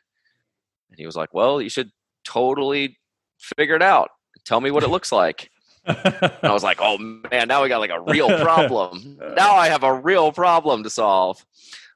And 0.89 0.98
he 0.98 1.05
was 1.05 1.15
like, 1.15 1.31
Well, 1.31 1.62
you 1.62 1.69
should 1.69 1.91
totally 2.24 2.98
figure 3.39 3.75
it 3.75 3.83
out. 3.83 4.09
Tell 4.49 4.59
me 4.59 4.71
what 4.71 4.81
it 4.81 4.89
looks 4.89 5.11
like. 5.11 5.51
And 5.85 6.39
I 6.41 6.51
was 6.51 6.63
like, 6.63 6.79
Oh 6.81 6.97
man, 6.97 7.47
now 7.47 7.61
we 7.61 7.69
got 7.69 7.77
like 7.77 7.91
a 7.91 8.01
real 8.01 8.27
problem. 8.39 9.19
now 9.35 9.53
I 9.53 9.67
have 9.67 9.83
a 9.83 9.93
real 9.93 10.31
problem 10.31 10.81
to 10.81 10.89
solve. 10.89 11.45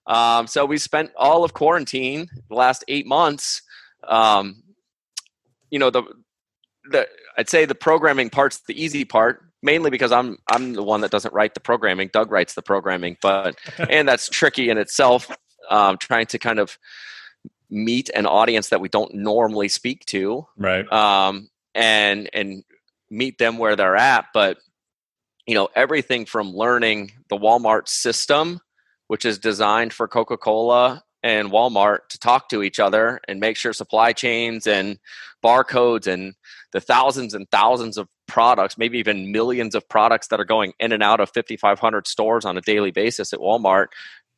Um, 0.06 0.46
so 0.46 0.64
we 0.64 0.78
spent 0.78 1.10
all 1.18 1.44
of 1.44 1.54
quarantine, 1.54 2.30
the 2.50 2.56
last 2.56 2.84
eight 2.88 3.08
months. 3.08 3.64
Um, 4.08 4.62
you 5.72 5.80
know, 5.80 5.90
the 5.90 6.04
the 6.92 7.08
I'd 7.40 7.50
say 7.50 7.66
the 7.66 7.74
programming 7.74 8.30
part's 8.30 8.60
the 8.68 8.80
easy 8.80 9.04
part, 9.04 9.42
mainly 9.64 9.90
because 9.90 10.12
I'm 10.12 10.38
I'm 10.48 10.74
the 10.74 10.84
one 10.84 11.02
that 11.02 11.10
doesn't 11.10 11.34
write 11.34 11.56
the 11.56 11.60
programming. 11.60 12.12
Doug 12.14 12.30
writes 12.30 12.54
the 12.54 12.62
programming, 12.62 13.18
but 13.20 13.56
and 13.90 14.08
that's 14.08 14.30
tricky 14.30 14.70
in 14.70 14.78
itself. 14.78 15.36
Um, 15.72 15.98
trying 15.98 16.28
to 16.28 16.38
kind 16.38 16.60
of 16.60 16.78
meet 17.72 18.12
an 18.14 18.28
audience 18.28 18.70
that 18.70 18.80
we 18.80 18.90
don't 18.90 19.16
normally 19.16 19.70
speak 19.70 20.06
to, 20.06 20.46
right. 20.56 20.92
um, 20.92 21.50
and 21.76 22.30
and 22.34 22.64
meet 23.10 23.38
them 23.38 23.58
where 23.58 23.76
they're 23.76 23.96
at. 23.96 24.26
But 24.34 24.58
you 25.46 25.56
know, 25.56 25.70
everything 25.76 26.26
from 26.26 26.54
learning 26.54 27.12
the 27.30 27.38
Walmart 27.38 27.88
system, 27.88 28.62
which 29.08 29.26
is 29.26 29.38
designed 29.40 29.94
for 29.94 30.08
Coca 30.08 30.38
Cola 30.38 31.04
and 31.22 31.52
Walmart 31.52 32.08
to 32.10 32.20
talk 32.20 32.50
to 32.50 32.64
each 32.64 32.80
other 32.80 33.20
and 33.28 33.40
make 33.40 33.58
sure 33.58 33.74
supply 33.74 34.14
chains 34.14 34.68
and 34.68 35.00
barcodes 35.44 36.08
and 36.08 36.34
the 36.72 36.82
thousands 36.82 37.34
and 37.34 37.50
thousands 37.52 37.98
of 37.98 38.08
products, 38.28 38.78
maybe 38.78 38.98
even 38.98 39.32
millions 39.32 39.76
of 39.76 39.88
products 39.88 40.28
that 40.28 40.40
are 40.40 40.46
going 40.46 40.74
in 40.80 40.92
and 40.92 41.04
out 41.04 41.20
of 41.20 41.30
5,500 41.30 42.08
stores 42.08 42.46
on 42.46 42.58
a 42.58 42.62
daily 42.62 42.92
basis 42.92 43.32
at 43.32 43.40
Walmart, 43.40 43.88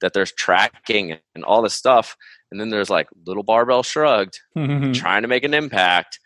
that 0.02 0.14
there's 0.14 0.34
tracking 0.34 1.18
and 1.34 1.46
all 1.46 1.62
this 1.62 1.74
stuff. 1.74 2.18
And 2.52 2.60
then 2.60 2.70
there's 2.70 2.90
like 2.90 3.08
little 3.26 3.44
barbell 3.44 3.84
shrugged, 3.84 4.40
trying 4.94 5.22
to 5.22 5.28
make 5.28 5.44
an 5.44 5.54
impact. 5.54 6.20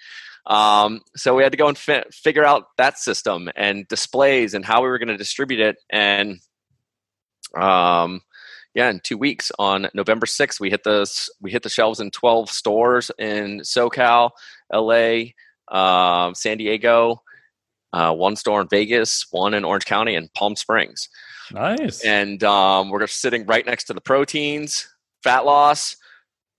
Um, 0.50 1.02
so 1.16 1.36
we 1.36 1.44
had 1.44 1.52
to 1.52 1.58
go 1.58 1.68
and 1.68 1.78
fi- 1.78 2.06
figure 2.12 2.44
out 2.44 2.76
that 2.78 2.98
system 2.98 3.50
and 3.56 3.88
displays 3.88 4.56
and 4.56 4.66
how 4.66 4.82
we 4.82 4.90
were 4.90 4.98
going 4.98 5.10
to 5.10 5.18
distribute 5.18 5.60
it. 5.60 5.78
And 5.92 6.40
um, 7.56 8.22
yeah, 8.74 8.90
in 8.90 9.00
two 9.00 9.18
weeks 9.18 9.52
on 9.60 9.90
November 9.94 10.26
6th, 10.26 10.60
we 10.60 10.72
hit 10.72 10.84
the 10.84 11.10
we 11.40 11.52
hit 11.52 11.64
the 11.64 11.70
shelves 11.70 12.00
in 12.00 12.10
12 12.10 12.50
stores 12.50 13.12
in 13.20 13.60
SoCal, 13.60 14.32
LA, 14.74 15.34
um, 15.72 16.34
San 16.34 16.58
Diego, 16.58 17.22
uh, 17.94 18.14
one 18.14 18.36
store 18.36 18.62
in 18.62 18.68
Vegas, 18.68 19.28
one 19.32 19.54
in 19.54 19.64
Orange 19.64 19.86
County, 19.86 20.16
and 20.16 20.34
Palm 20.34 20.56
Springs. 20.56 21.10
nice. 21.54 22.04
And 22.04 22.44
um, 22.44 22.90
we're 22.90 23.06
sitting 23.08 23.46
right 23.46 23.66
next 23.66 23.86
to 23.86 23.94
the 23.94 24.02
proteins, 24.02 24.88
fat 25.24 25.46
loss, 25.46 25.96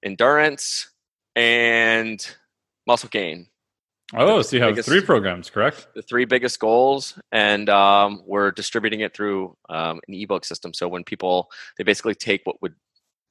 endurance, 0.04 0.90
and 1.34 2.24
muscle 2.86 3.08
gain. 3.08 3.46
Oh, 4.14 4.42
so 4.42 4.56
you 4.56 4.62
have 4.62 4.72
biggest- 4.72 4.88
three 4.88 5.00
programs, 5.00 5.50
correct? 5.50 5.88
The 5.94 6.02
three 6.02 6.24
biggest 6.24 6.58
goals, 6.58 7.18
and 7.32 7.68
um, 7.68 8.22
we're 8.26 8.50
distributing 8.50 9.00
it 9.00 9.14
through 9.14 9.56
um, 9.68 10.00
an 10.06 10.14
ebook 10.14 10.44
system. 10.44 10.74
So 10.74 10.88
when 10.88 11.04
people 11.04 11.50
they 11.78 11.84
basically 11.84 12.14
take 12.14 12.42
what 12.44 12.60
would, 12.62 12.74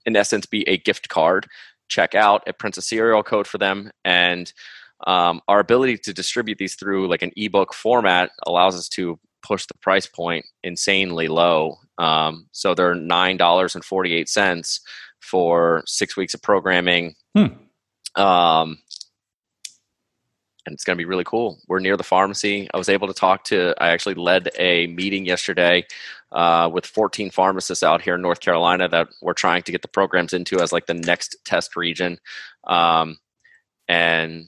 in 0.05 0.15
essence, 0.15 0.45
be 0.45 0.67
a 0.67 0.77
gift 0.77 1.09
card, 1.09 1.47
check 1.89 2.15
out, 2.15 2.43
it 2.47 2.59
prints 2.59 2.77
a 2.77 2.81
serial 2.81 3.23
code 3.23 3.47
for 3.47 3.57
them, 3.57 3.91
and 4.05 4.51
um, 5.07 5.41
our 5.47 5.59
ability 5.59 5.97
to 5.97 6.13
distribute 6.13 6.57
these 6.57 6.75
through 6.75 7.07
like 7.07 7.21
an 7.21 7.31
ebook 7.37 7.73
format 7.73 8.31
allows 8.45 8.75
us 8.75 8.89
to 8.89 9.17
push 9.41 9.65
the 9.65 9.73
price 9.75 10.05
point 10.05 10.45
insanely 10.63 11.29
low. 11.29 11.77
Um, 11.97 12.47
so 12.51 12.73
they're 12.73 12.95
nine 12.95 13.37
dollars 13.37 13.75
and 13.75 13.83
forty 13.83 14.13
eight 14.13 14.29
cents 14.29 14.81
for 15.21 15.83
six 15.85 16.15
weeks 16.17 16.33
of 16.33 16.41
programming. 16.41 17.15
Hmm. 17.35 17.47
And 20.65 20.73
it's 20.73 20.83
going 20.83 20.97
to 20.97 21.01
be 21.01 21.05
really 21.05 21.23
cool. 21.23 21.57
We're 21.67 21.79
near 21.79 21.97
the 21.97 22.03
pharmacy. 22.03 22.67
I 22.73 22.77
was 22.77 22.89
able 22.89 23.07
to 23.07 23.13
talk 23.13 23.45
to. 23.45 23.73
I 23.81 23.89
actually 23.89 24.15
led 24.15 24.49
a 24.59 24.87
meeting 24.87 25.25
yesterday 25.25 25.85
uh, 26.31 26.69
with 26.71 26.85
14 26.85 27.31
pharmacists 27.31 27.83
out 27.83 28.01
here 28.01 28.15
in 28.15 28.21
North 28.21 28.39
Carolina 28.39 28.87
that 28.89 29.07
we're 29.21 29.33
trying 29.33 29.63
to 29.63 29.71
get 29.71 29.81
the 29.81 29.87
programs 29.87 30.33
into 30.33 30.59
as 30.59 30.71
like 30.71 30.85
the 30.85 30.93
next 30.93 31.37
test 31.45 31.75
region, 31.75 32.19
um, 32.67 33.17
and 33.87 34.45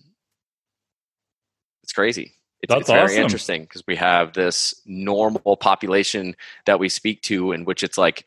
it's 1.83 1.93
crazy. 1.93 2.33
It's, 2.61 2.69
That's 2.69 2.81
it's 2.81 2.89
very 2.89 3.13
awesome. 3.13 3.23
interesting 3.23 3.61
because 3.63 3.83
we 3.87 3.95
have 3.95 4.33
this 4.33 4.79
normal 4.85 5.57
population 5.57 6.35
that 6.65 6.79
we 6.79 6.89
speak 6.89 7.23
to, 7.23 7.51
in 7.53 7.65
which 7.65 7.81
it's 7.83 7.97
like 7.97 8.25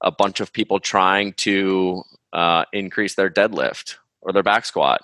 a 0.00 0.10
bunch 0.10 0.40
of 0.40 0.52
people 0.52 0.80
trying 0.80 1.34
to 1.34 2.02
uh, 2.32 2.64
increase 2.72 3.14
their 3.14 3.28
deadlift 3.28 3.96
or 4.22 4.32
their 4.32 4.42
back 4.42 4.64
squat, 4.64 5.02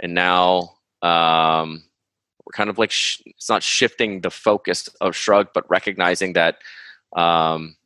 and 0.00 0.12
now 0.12 0.74
um, 1.02 1.82
we're 2.44 2.52
kind 2.56 2.70
of 2.70 2.78
like 2.78 2.90
sh- 2.90 3.22
it's 3.26 3.48
not 3.48 3.62
shifting 3.62 4.20
the 4.20 4.30
focus 4.30 4.88
of 5.00 5.16
Shrug, 5.16 5.48
but 5.54 5.68
recognizing 5.70 6.32
that 6.34 6.58
um, 7.14 7.76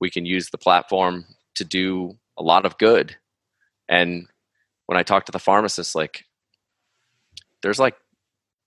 we 0.00 0.10
can 0.10 0.26
use 0.26 0.50
the 0.50 0.58
platform 0.58 1.24
to 1.54 1.64
do 1.64 2.16
a 2.36 2.42
lot 2.42 2.64
of 2.64 2.78
good. 2.78 3.16
And 3.88 4.26
when 4.86 4.98
I 4.98 5.02
talk 5.02 5.26
to 5.26 5.32
the 5.32 5.38
pharmacist, 5.38 5.94
like 5.94 6.24
there's 7.62 7.78
like 7.78 7.96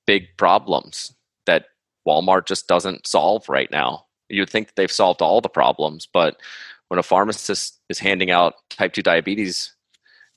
big 0.05 0.27
problems 0.38 1.13
that 1.46 1.65
Walmart 2.08 2.46
just 2.46 2.67
doesn't 2.67 3.08
solve 3.08 3.48
right 3.50 3.72
now. 3.72 4.05
You'd 4.29 4.50
think 4.50 4.75
they've 4.75 4.91
solved 4.91 5.22
all 5.22 5.41
the 5.41 5.50
problems, 5.50 6.08
but 6.12 6.38
when 6.88 7.00
a 7.00 7.03
pharmacist 7.03 7.79
is 7.89 8.00
handing 8.00 8.32
out 8.32 8.55
type 8.70 8.93
2 8.93 9.01
diabetes 9.01 9.74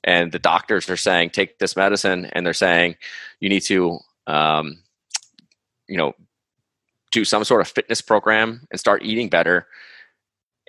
and 0.03 0.31
the 0.31 0.39
doctors 0.39 0.89
are 0.89 0.97
saying 0.97 1.31
take 1.31 1.59
this 1.59 1.75
medicine 1.75 2.25
and 2.33 2.45
they're 2.45 2.53
saying 2.53 2.95
you 3.39 3.49
need 3.49 3.61
to 3.61 3.99
um, 4.27 4.81
you 5.87 5.97
know 5.97 6.13
do 7.11 7.23
some 7.25 7.43
sort 7.43 7.61
of 7.61 7.67
fitness 7.67 8.01
program 8.01 8.67
and 8.69 8.79
start 8.79 9.03
eating 9.03 9.29
better 9.29 9.67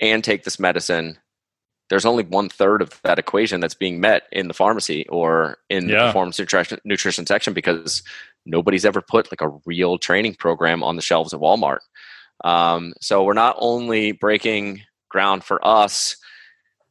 and 0.00 0.22
take 0.22 0.44
this 0.44 0.58
medicine. 0.60 1.18
There's 1.90 2.04
only 2.04 2.22
one 2.22 2.48
third 2.48 2.82
of 2.82 3.00
that 3.02 3.18
equation 3.18 3.60
that's 3.60 3.74
being 3.74 4.00
met 4.00 4.24
in 4.30 4.46
the 4.46 4.54
pharmacy 4.54 5.06
or 5.08 5.56
in 5.70 5.86
the 5.86 5.94
performance 5.94 6.38
nutrition, 6.38 6.78
nutrition 6.84 7.26
section 7.26 7.54
because 7.54 8.02
nobody's 8.44 8.84
ever 8.84 9.00
put 9.00 9.32
like 9.32 9.40
a 9.40 9.58
real 9.64 9.98
training 9.98 10.34
program 10.34 10.82
on 10.82 10.96
the 10.96 11.02
shelves 11.02 11.32
at 11.32 11.40
walmart. 11.40 11.78
Um, 12.44 12.92
so 13.00 13.24
we're 13.24 13.32
not 13.32 13.56
only 13.58 14.12
breaking 14.12 14.82
ground 15.08 15.44
for 15.44 15.66
us 15.66 16.16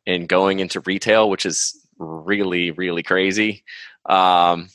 in 0.06 0.25
going 0.25 0.60
into 0.60 0.79
retail 0.82 1.29
which 1.29 1.46
is 1.46 1.87
really 1.98 2.72
really 2.72 3.04
crazy. 3.04 3.63
Um, 4.06 4.70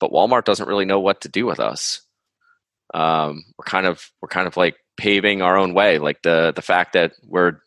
but 0.00 0.10
walmart 0.10 0.44
doesn't 0.44 0.68
really 0.68 0.84
know 0.84 1.00
what 1.00 1.20
to 1.22 1.28
do 1.28 1.46
with 1.46 1.60
us. 1.60 2.02
Um, 2.94 3.44
we're 3.58 3.64
kind 3.64 3.86
of 3.86 4.10
we're 4.20 4.28
kind 4.28 4.46
of 4.46 4.56
like 4.56 4.76
paving 4.96 5.42
our 5.42 5.56
own 5.56 5.74
way. 5.74 5.98
Like 5.98 6.22
the 6.22 6.52
the 6.54 6.62
fact 6.62 6.92
that 6.94 7.12
we're 7.26 7.60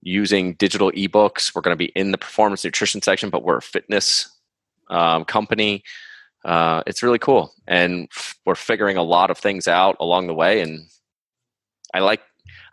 using 0.00 0.54
digital 0.54 0.92
ebooks 0.92 1.54
we're 1.54 1.62
going 1.62 1.76
to 1.76 1.76
be 1.76 1.92
in 1.96 2.12
the 2.12 2.18
performance 2.18 2.64
nutrition 2.64 3.02
section 3.02 3.30
but 3.30 3.42
we're 3.42 3.56
a 3.58 3.62
fitness 3.62 4.30
um, 4.90 5.24
company. 5.24 5.82
Uh, 6.44 6.82
it's 6.86 7.02
really 7.02 7.18
cool. 7.18 7.52
And 7.66 8.08
f- 8.14 8.36
we're 8.46 8.54
figuring 8.54 8.96
a 8.96 9.02
lot 9.02 9.30
of 9.30 9.38
things 9.38 9.68
out 9.68 9.96
along 10.00 10.26
the 10.26 10.34
way. 10.34 10.60
And 10.60 10.88
i 11.94 12.00
like 12.00 12.20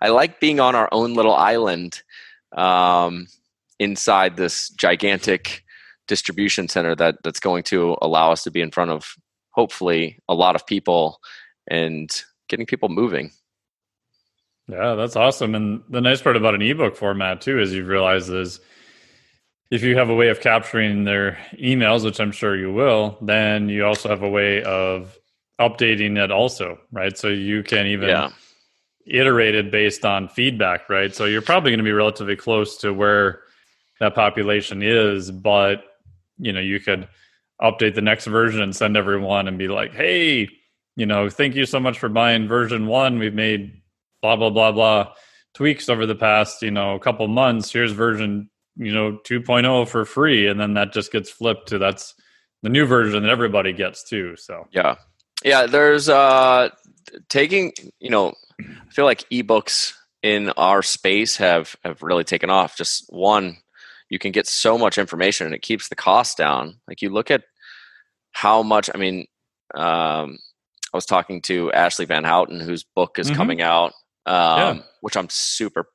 i 0.02 0.10
like 0.10 0.40
being 0.40 0.60
on 0.60 0.76
our 0.76 0.90
own 0.92 1.14
little 1.14 1.34
island. 1.34 2.02
Um, 2.56 3.28
inside 3.80 4.38
this 4.38 4.70
gigantic 4.70 5.64
distribution 6.08 6.68
center 6.68 6.96
that 6.96 7.16
that's 7.24 7.40
going 7.40 7.64
to 7.64 7.98
allow 8.02 8.32
us 8.32 8.44
to 8.44 8.52
be 8.52 8.62
in 8.62 8.72
front 8.72 8.92
of 8.92 9.16
hopefully 9.52 10.20
a 10.28 10.34
lot 10.34 10.56
of 10.56 10.66
people 10.66 11.20
and 11.68 12.24
getting 12.48 12.66
people 12.66 12.90
moving 12.90 13.32
Yeah, 14.68 14.96
that's 14.96 15.16
awesome. 15.16 15.56
And 15.56 15.84
the 15.90 16.02
nice 16.02 16.22
part 16.22 16.36
about 16.36 16.56
an 16.56 16.62
ebook 16.62 16.96
format 16.96 17.42
too 17.42 17.60
is 17.60 17.74
you've 17.74 17.88
realized 17.88 18.30
is 18.30 18.60
if 19.72 19.82
you 19.82 19.98
have 19.98 20.10
a 20.10 20.16
way 20.16 20.30
of 20.30 20.42
capturing 20.42 21.06
their 21.06 21.38
emails, 21.54 22.06
which 22.06 22.20
I'm 22.20 22.32
sure 22.32 22.56
you 22.56 22.72
will, 22.72 23.18
then 23.22 23.68
you 23.68 23.86
also 23.86 24.10
have 24.10 24.22
a 24.22 24.30
way 24.30 24.62
of 24.64 25.18
updating 25.60 26.24
it 26.24 26.32
also, 26.32 26.78
right? 26.92 27.18
So 27.18 27.30
you 27.30 27.64
can 27.64 27.88
even 27.88 28.10
yeah 28.10 28.32
iterate 29.06 29.56
it 29.56 29.72
based 29.72 30.06
on 30.06 30.28
feedback, 30.28 30.90
right? 30.90 31.14
So 31.14 31.26
you're 31.26 31.42
probably 31.42 31.72
going 31.72 31.80
to 31.80 31.84
be 31.84 31.92
relatively 31.92 32.36
close 32.36 32.78
to 32.78 32.94
where 32.94 33.42
that 34.00 34.16
population 34.16 34.82
is, 34.82 35.32
but 35.32 35.84
you 36.38 36.52
know, 36.52 36.60
you 36.60 36.80
could 36.80 37.08
update 37.62 37.96
the 37.96 38.02
next 38.02 38.26
version 38.26 38.62
and 38.62 38.76
send 38.76 38.98
everyone 38.98 39.48
and 39.48 39.58
be 39.58 39.68
like, 39.68 39.94
"Hey, 39.94 40.50
you 40.96 41.06
know, 41.06 41.30
thank 41.30 41.56
you 41.56 41.66
so 41.66 41.80
much 41.80 42.00
for 42.00 42.10
buying 42.10 42.48
version 42.48 42.88
1. 42.88 43.20
We've 43.20 43.34
made 43.34 43.82
blah 44.22 44.36
blah 44.36 44.50
blah 44.50 44.72
blah 44.72 45.14
tweaks 45.54 45.88
over 45.88 46.06
the 46.06 46.16
past, 46.16 46.62
you 46.62 46.72
know, 46.72 46.96
a 46.96 47.00
couple 47.00 47.28
months. 47.28 47.72
Here's 47.72 47.94
version 47.94 48.50
you 48.78 48.94
know 48.94 49.20
2.0 49.24 49.88
for 49.88 50.06
free 50.06 50.48
and 50.48 50.60
then 50.60 50.74
that 50.74 50.94
just 50.94 51.12
gets 51.12 51.30
flipped 51.30 51.70
to 51.70 51.78
that's 51.78 52.14
the 52.64 52.70
new 52.70 52.86
version 52.86 53.24
that 53.24 53.30
everybody 53.30 53.74
gets 53.74 54.04
too 54.04 54.36
so 54.36 54.68
yeah 54.72 54.96
yeah 55.44 55.66
there's 55.66 56.10
uh 56.10 56.70
taking 57.30 57.72
you 58.00 58.10
know 58.10 58.34
i 58.60 58.92
feel 58.92 59.06
like 59.06 59.28
ebooks 59.30 59.94
in 60.24 60.50
our 60.52 60.82
space 60.82 61.38
have 61.38 61.76
have 61.84 62.02
really 62.02 62.24
taken 62.24 62.50
off 62.50 62.76
just 62.76 63.06
one 63.10 63.58
you 64.10 64.20
can 64.20 64.32
get 64.32 64.48
so 64.48 64.78
much 64.78 64.98
information 64.98 65.46
and 65.48 65.56
it 65.56 65.62
keeps 65.62 65.90
the 65.90 65.96
cost 65.96 66.38
down 66.38 66.80
like 66.88 67.02
you 67.02 67.10
look 67.10 67.32
at 67.32 67.44
how 68.32 68.62
much 68.64 68.90
i 68.94 68.98
mean 68.98 69.26
um 69.76 70.38
i 70.94 70.98
was 70.98 71.06
talking 71.06 71.42
to 71.42 71.72
Ashleigh 71.74 72.08
VanHouten 72.08 72.62
whose 72.62 72.84
book 72.84 73.18
is 73.20 73.32
Mhm. 73.32 73.36
coming 73.36 73.62
out 73.62 73.94
um 74.26 74.78
Yeah. 74.78 74.78
which 75.02 75.18
i'm 75.18 75.30
super 75.30 75.90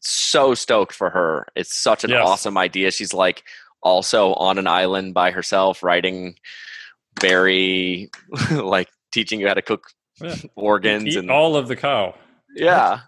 so 0.00 0.54
stoked 0.54 0.94
for 0.94 1.10
her 1.10 1.46
it's 1.56 1.74
such 1.76 2.04
an 2.04 2.10
Yes. 2.10 2.22
awesome 2.26 2.56
idea 2.58 2.90
she's 2.90 3.12
like 3.14 3.42
also 3.82 4.34
on 4.34 4.58
an 4.58 4.66
island 4.66 5.14
by 5.14 5.30
herself 5.30 5.82
writing 5.82 6.36
very 7.20 8.10
like 8.52 8.88
teaching 9.12 9.40
you 9.40 9.48
how 9.48 9.54
to 9.54 9.62
cook 9.62 9.88
Yeah. 10.20 10.34
organs 10.54 11.16
and 11.16 11.30
all 11.30 11.56
of 11.56 11.68
the 11.68 11.76
cow 11.76 12.14
yeah. 12.56 13.00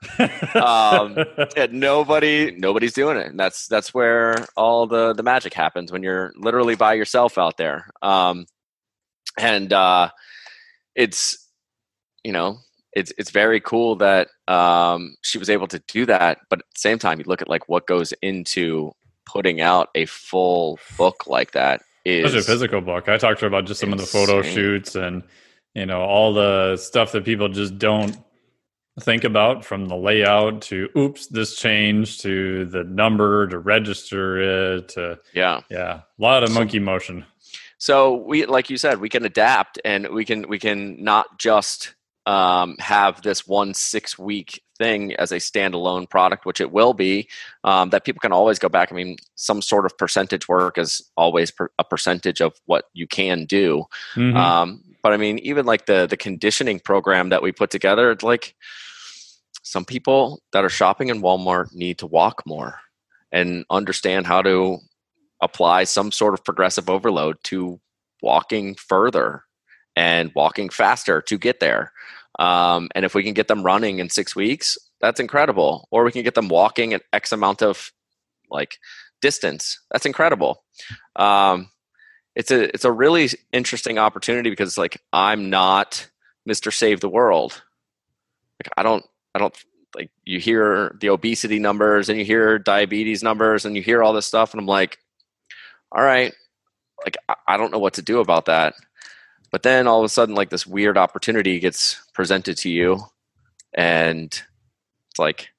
Um, 0.54 1.16
and 1.56 1.72
nobody 1.72 2.54
nobody's 2.56 2.92
doing 2.92 3.16
it. 3.16 3.26
And 3.26 3.38
that's 3.38 3.66
that's 3.66 3.92
where 3.92 4.46
all 4.56 4.86
the 4.86 5.14
the 5.14 5.22
magic 5.22 5.54
happens 5.54 5.90
when 5.90 6.02
you're 6.02 6.32
literally 6.36 6.74
by 6.74 6.94
yourself 6.94 7.38
out 7.38 7.56
there. 7.56 7.88
Um 8.02 8.46
and 9.38 9.72
uh 9.72 10.10
it's 10.94 11.48
you 12.24 12.32
know 12.32 12.58
it's 12.92 13.12
it's 13.18 13.30
very 13.30 13.60
cool 13.60 13.96
that 13.96 14.28
um 14.48 15.14
she 15.22 15.38
was 15.38 15.48
able 15.48 15.68
to 15.68 15.80
do 15.86 16.04
that 16.06 16.38
but 16.50 16.58
at 16.58 16.64
the 16.74 16.80
same 16.80 16.98
time 16.98 17.18
you 17.18 17.24
look 17.28 17.40
at 17.40 17.48
like 17.48 17.68
what 17.68 17.86
goes 17.86 18.12
into 18.20 18.90
putting 19.26 19.60
out 19.60 19.88
a 19.94 20.06
full 20.06 20.78
book 20.96 21.26
like 21.26 21.52
that 21.52 21.82
is 22.04 22.32
Such 22.32 22.40
a 22.40 22.44
physical 22.44 22.80
book. 22.80 23.08
I 23.08 23.18
talked 23.18 23.40
to 23.40 23.44
her 23.44 23.48
about 23.48 23.66
just 23.66 23.80
some 23.80 23.92
of 23.92 23.98
the 23.98 24.06
photo 24.06 24.42
shoots 24.42 24.94
and 24.94 25.22
you 25.74 25.86
know 25.86 26.00
all 26.00 26.32
the 26.32 26.76
stuff 26.76 27.12
that 27.12 27.24
people 27.24 27.48
just 27.48 27.78
don't 27.78 28.16
think 29.00 29.24
about 29.24 29.64
from 29.64 29.86
the 29.86 29.96
layout 29.96 30.62
to 30.62 30.88
oops 30.96 31.26
this 31.26 31.56
changed 31.56 32.22
to 32.22 32.64
the 32.66 32.84
number 32.84 33.46
to 33.48 33.58
register 33.58 34.76
it 34.76 34.88
to 34.90 35.18
yeah. 35.32 35.60
Yeah 35.70 36.00
a 36.18 36.22
lot 36.22 36.42
of 36.42 36.52
monkey 36.52 36.78
motion. 36.78 37.24
So 37.78 38.14
we 38.14 38.46
like 38.46 38.70
you 38.70 38.76
said 38.76 39.00
we 39.00 39.08
can 39.08 39.24
adapt 39.24 39.80
and 39.84 40.08
we 40.08 40.24
can 40.24 40.48
we 40.48 40.58
can 40.58 41.02
not 41.02 41.38
just 41.38 41.94
um, 42.26 42.76
have 42.78 43.22
this 43.22 43.46
one 43.46 43.72
six 43.72 44.18
week 44.18 44.62
thing 44.76 45.14
as 45.16 45.32
a 45.32 45.36
standalone 45.36 46.08
product 46.08 46.44
which 46.44 46.60
it 46.60 46.70
will 46.70 46.92
be 46.92 47.28
um, 47.64 47.90
that 47.90 48.04
people 48.04 48.20
can 48.20 48.32
always 48.32 48.58
go 48.58 48.68
back. 48.68 48.92
I 48.92 48.94
mean 48.94 49.16
some 49.36 49.62
sort 49.62 49.86
of 49.86 49.96
percentage 49.96 50.48
work 50.48 50.76
is 50.76 51.02
always 51.16 51.50
per, 51.50 51.70
a 51.78 51.84
percentage 51.84 52.40
of 52.40 52.54
what 52.66 52.86
you 52.92 53.06
can 53.06 53.44
do. 53.44 53.84
Mhm. 54.14 54.36
um, 54.36 54.82
but 55.02 55.12
i 55.12 55.16
mean 55.16 55.38
even 55.38 55.64
like 55.64 55.86
the 55.86 56.06
the 56.06 56.16
conditioning 56.16 56.80
program 56.80 57.28
that 57.28 57.42
we 57.42 57.52
put 57.52 57.70
together 57.70 58.10
it's 58.10 58.24
like 58.24 58.54
some 59.68 59.84
people 59.84 60.42
that 60.52 60.64
are 60.64 60.70
shopping 60.70 61.08
in 61.08 61.22
walmart 61.22 61.74
need 61.74 61.98
to 61.98 62.06
walk 62.06 62.42
more 62.46 62.80
and 63.32 63.64
understand 63.70 64.26
how 64.26 64.42
to 64.42 64.78
apply 65.42 65.84
some 65.84 66.10
sort 66.10 66.34
of 66.34 66.44
progressive 66.44 66.88
overload 66.88 67.36
to 67.44 67.80
walking 68.22 68.74
further 68.74 69.44
and 69.94 70.32
walking 70.34 70.68
faster 70.68 71.20
to 71.20 71.38
get 71.38 71.60
there 71.60 71.92
um, 72.38 72.88
and 72.94 73.04
if 73.04 73.14
we 73.14 73.22
can 73.22 73.34
get 73.34 73.48
them 73.48 73.62
running 73.62 73.98
in 73.98 74.08
six 74.08 74.34
weeks 74.34 74.78
that's 75.00 75.20
incredible 75.20 75.86
or 75.90 76.04
we 76.04 76.12
can 76.12 76.22
get 76.22 76.34
them 76.34 76.48
walking 76.48 76.92
at 76.92 77.02
x 77.12 77.32
amount 77.32 77.62
of 77.62 77.92
like 78.50 78.78
distance 79.20 79.80
that's 79.90 80.06
incredible 80.06 80.64
um, 81.16 81.68
it's 82.38 82.52
a 82.52 82.72
it's 82.72 82.84
a 82.84 82.92
really 82.92 83.28
interesting 83.52 83.98
opportunity 83.98 84.48
because 84.48 84.78
like 84.78 85.02
I'm 85.12 85.50
not 85.50 86.08
Mr. 86.48 86.72
Save 86.72 87.00
the 87.00 87.08
World. 87.08 87.62
Like 88.60 88.72
I 88.76 88.84
don't 88.84 89.04
I 89.38 89.40
don't 89.40 89.64
like 89.94 90.10
you 90.24 90.40
hear 90.40 90.96
the 91.00 91.10
obesity 91.10 91.60
numbers 91.60 92.08
and 92.08 92.18
you 92.18 92.24
hear 92.24 92.58
diabetes 92.58 93.22
numbers 93.22 93.64
and 93.64 93.76
you 93.76 93.82
hear 93.82 94.02
all 94.02 94.12
this 94.12 94.26
stuff 94.26 94.52
and 94.52 94.60
I'm 94.60 94.66
like, 94.66 94.98
all 95.92 96.02
right, 96.02 96.34
like 97.04 97.16
I, 97.46 97.56
don't 97.56 97.70
know 97.70 97.78
what 97.78 97.94
to 97.94 98.02
do 98.02 98.18
about 98.18 98.46
that. 98.46 98.74
But 99.52 99.62
then 99.62 99.86
all 99.86 100.00
of 100.00 100.04
a 100.04 100.08
sudden 100.08 100.34
like 100.34 100.50
this 100.50 100.66
weird 100.66 100.98
opportunity 100.98 101.60
gets 101.60 102.04
presented 102.14 102.58
to 102.58 102.68
you 102.68 103.00
and 103.72 104.26
it's 104.26 105.18
like 105.20 105.50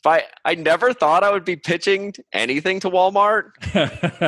if 0.00 0.06
I 0.06 0.24
I 0.44 0.56
never 0.56 0.92
thought 0.92 1.22
I 1.22 1.30
would 1.30 1.44
be 1.44 1.56
pitching 1.56 2.12
anything 2.32 2.80
to 2.80 2.90
Walmart 2.90 3.52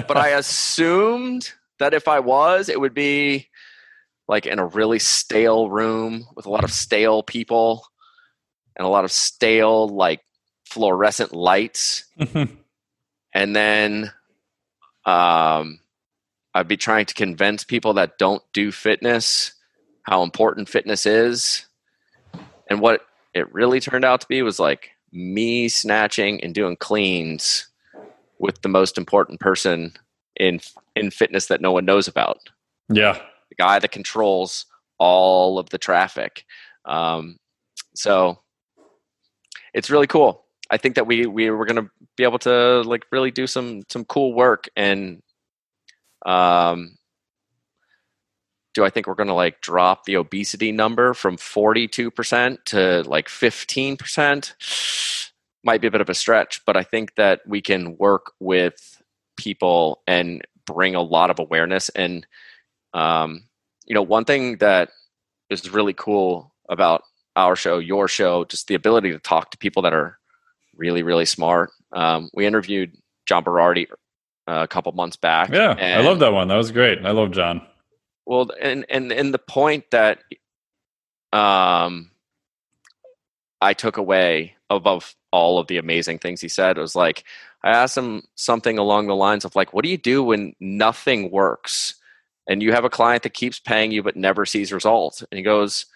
but 0.06 0.16
I 0.16 0.28
assumed 0.38 1.52
that 1.80 1.92
if 1.92 2.06
I 2.06 2.20
was, 2.20 2.68
it 2.68 2.80
would 2.80 2.94
be 2.94 3.48
like 4.28 4.46
in 4.46 4.60
a 4.60 4.66
really 4.66 5.00
stale 5.00 5.68
room 5.68 6.24
with 6.36 6.46
a 6.46 6.50
lot 6.50 6.62
of 6.62 6.70
stale 6.70 7.24
people 7.24 7.84
and 8.76 8.86
a 8.86 8.90
lot 8.90 9.04
of 9.04 9.12
stale, 9.12 9.88
like 9.88 10.20
fluorescent 10.66 11.32
lights. 11.32 12.04
And 13.34 13.56
then 13.56 14.12
um, 15.06 15.80
I'd 16.54 16.68
be 16.68 16.76
trying 16.76 17.06
to 17.06 17.14
convince 17.14 17.64
people 17.64 17.94
that 17.94 18.18
don't 18.18 18.42
do 18.52 18.70
fitness 18.72 19.52
how 20.02 20.22
important 20.22 20.68
fitness 20.68 21.06
is. 21.06 21.66
And 22.68 22.80
what 22.80 23.02
it 23.34 23.52
really 23.52 23.80
turned 23.80 24.04
out 24.04 24.20
to 24.20 24.28
be 24.28 24.42
was 24.42 24.58
like 24.58 24.90
me 25.12 25.68
snatching 25.68 26.42
and 26.42 26.54
doing 26.54 26.76
cleans 26.76 27.68
with 28.38 28.62
the 28.62 28.68
most 28.68 28.98
important 28.98 29.40
person 29.40 29.94
in 30.36 30.60
in 30.96 31.10
fitness 31.10 31.46
that 31.46 31.60
no 31.60 31.70
one 31.70 31.84
knows 31.84 32.08
about 32.08 32.38
yeah 32.88 33.18
the 33.50 33.54
guy 33.56 33.78
that 33.78 33.92
controls 33.92 34.64
all 34.98 35.58
of 35.58 35.68
the 35.68 35.78
traffic 35.78 36.44
um, 36.86 37.36
so 37.94 38.40
it's 39.74 39.90
really 39.90 40.06
cool. 40.06 40.44
I 40.70 40.76
think 40.76 40.94
that 40.94 41.06
we 41.06 41.26
we 41.26 41.50
were 41.50 41.66
going 41.66 41.84
to 41.84 41.90
be 42.16 42.24
able 42.24 42.38
to 42.40 42.82
like 42.82 43.04
really 43.10 43.30
do 43.30 43.46
some 43.46 43.82
some 43.88 44.04
cool 44.04 44.32
work 44.32 44.68
and 44.76 45.22
um 46.24 46.96
do 48.74 48.84
i 48.84 48.90
think 48.90 49.06
we're 49.06 49.14
going 49.14 49.28
to 49.28 49.34
like 49.34 49.60
drop 49.60 50.04
the 50.04 50.16
obesity 50.16 50.72
number 50.72 51.14
from 51.14 51.36
42% 51.36 52.64
to 52.66 53.02
like 53.02 53.28
15% 53.28 55.30
might 55.64 55.80
be 55.80 55.86
a 55.86 55.90
bit 55.90 56.00
of 56.00 56.08
a 56.08 56.14
stretch 56.14 56.64
but 56.64 56.76
i 56.76 56.82
think 56.82 57.14
that 57.16 57.40
we 57.46 57.60
can 57.60 57.96
work 57.98 58.32
with 58.40 59.02
people 59.36 60.02
and 60.06 60.42
bring 60.66 60.94
a 60.94 61.02
lot 61.02 61.30
of 61.30 61.38
awareness 61.38 61.88
and 61.90 62.26
um, 62.94 63.44
you 63.86 63.94
know 63.94 64.02
one 64.02 64.24
thing 64.24 64.58
that 64.58 64.90
is 65.50 65.70
really 65.70 65.94
cool 65.94 66.54
about 66.68 67.02
our 67.36 67.56
show 67.56 67.78
your 67.78 68.08
show 68.08 68.44
just 68.44 68.68
the 68.68 68.74
ability 68.74 69.10
to 69.12 69.18
talk 69.18 69.50
to 69.50 69.58
people 69.58 69.82
that 69.82 69.92
are 69.92 70.18
really 70.76 71.02
really 71.02 71.24
smart. 71.24 71.70
Um, 71.92 72.30
we 72.34 72.46
interviewed 72.46 72.96
john 73.26 73.44
berardi 73.44 73.86
uh, 74.48 74.62
a 74.62 74.68
couple 74.68 74.92
months 74.92 75.16
back. 75.16 75.50
Yeah 75.50 75.76
i 75.78 76.00
love 76.00 76.18
that 76.20 76.32
one. 76.32 76.48
That 76.48 76.56
was 76.56 76.72
great. 76.72 77.04
I 77.04 77.10
love 77.10 77.30
john. 77.32 77.62
Well 78.26 78.50
and 78.60 78.84
and 78.88 79.12
and 79.12 79.34
the 79.34 79.38
point 79.38 79.84
that 79.90 80.18
um 81.32 82.10
i 83.60 83.72
took 83.72 83.96
away 83.96 84.54
above 84.68 85.14
all 85.30 85.58
of 85.58 85.66
the 85.66 85.78
amazing 85.78 86.18
things 86.18 86.40
he 86.40 86.48
said 86.48 86.76
was 86.76 86.94
like 86.94 87.24
i 87.64 87.70
asked 87.70 87.96
him 87.96 88.22
something 88.34 88.76
along 88.76 89.06
the 89.06 89.16
lines 89.16 89.46
of 89.46 89.56
like 89.56 89.72
what 89.72 89.82
do 89.82 89.90
you 89.90 89.96
do 89.96 90.22
when 90.22 90.54
nothing 90.60 91.30
works 91.30 91.94
and 92.48 92.62
you 92.62 92.72
have 92.72 92.84
a 92.84 92.90
client 92.90 93.22
that 93.22 93.34
keeps 93.34 93.58
paying 93.58 93.92
you 93.92 94.02
but 94.02 94.16
never 94.16 94.44
sees 94.44 94.72
results? 94.72 95.22
And 95.30 95.38
he 95.38 95.42
goes 95.42 95.86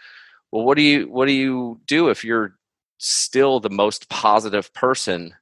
well 0.53 0.65
what 0.65 0.77
do 0.77 0.83
you 0.83 1.09
what 1.09 1.27
do 1.27 1.33
you 1.33 1.81
do 1.87 2.09
if 2.09 2.25
you're 2.25 2.57
still 2.99 3.61
the 3.61 3.71
most 3.71 4.09
positive 4.09 4.73
person 4.73 5.35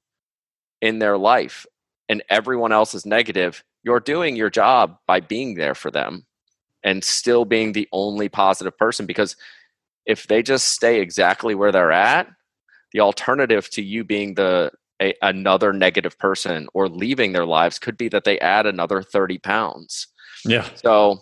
in 0.80 0.98
their 0.98 1.16
life 1.16 1.66
and 2.08 2.22
everyone 2.28 2.72
else 2.72 2.94
is 2.94 3.06
negative? 3.06 3.64
You're 3.82 4.00
doing 4.00 4.36
your 4.36 4.50
job 4.50 4.96
by 5.06 5.20
being 5.20 5.54
there 5.54 5.74
for 5.74 5.90
them 5.90 6.26
and 6.82 7.04
still 7.04 7.44
being 7.44 7.72
the 7.72 7.88
only 7.92 8.28
positive 8.28 8.76
person 8.76 9.06
because 9.06 9.36
if 10.06 10.26
they 10.26 10.42
just 10.42 10.66
stay 10.66 11.00
exactly 11.00 11.54
where 11.54 11.72
they're 11.72 11.92
at 11.92 12.28
the 12.94 13.00
alternative 13.00 13.68
to 13.70 13.82
you 13.82 14.04
being 14.04 14.34
the 14.34 14.70
a, 15.02 15.12
another 15.20 15.72
negative 15.72 16.16
person 16.18 16.68
or 16.72 16.88
leaving 16.88 17.32
their 17.32 17.44
lives 17.44 17.78
could 17.78 17.98
be 17.98 18.08
that 18.08 18.24
they 18.24 18.38
add 18.38 18.64
another 18.64 19.02
30 19.02 19.38
pounds. 19.38 20.06
Yeah. 20.44 20.68
So 20.76 21.20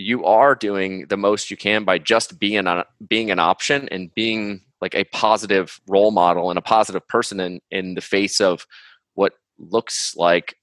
you 0.00 0.24
are 0.24 0.54
doing 0.54 1.06
the 1.08 1.16
most 1.16 1.50
you 1.50 1.56
can 1.56 1.84
by 1.84 1.98
just 1.98 2.38
being 2.38 2.66
a, 2.66 2.84
being 3.06 3.30
an 3.30 3.38
option 3.38 3.88
and 3.90 4.14
being 4.14 4.62
like 4.80 4.94
a 4.94 5.04
positive 5.04 5.80
role 5.88 6.10
model 6.10 6.50
and 6.50 6.58
a 6.58 6.62
positive 6.62 7.06
person 7.06 7.38
in 7.40 7.60
in 7.70 7.94
the 7.94 8.00
face 8.00 8.40
of 8.40 8.66
what 9.14 9.34
looks 9.58 10.16
like 10.16 10.56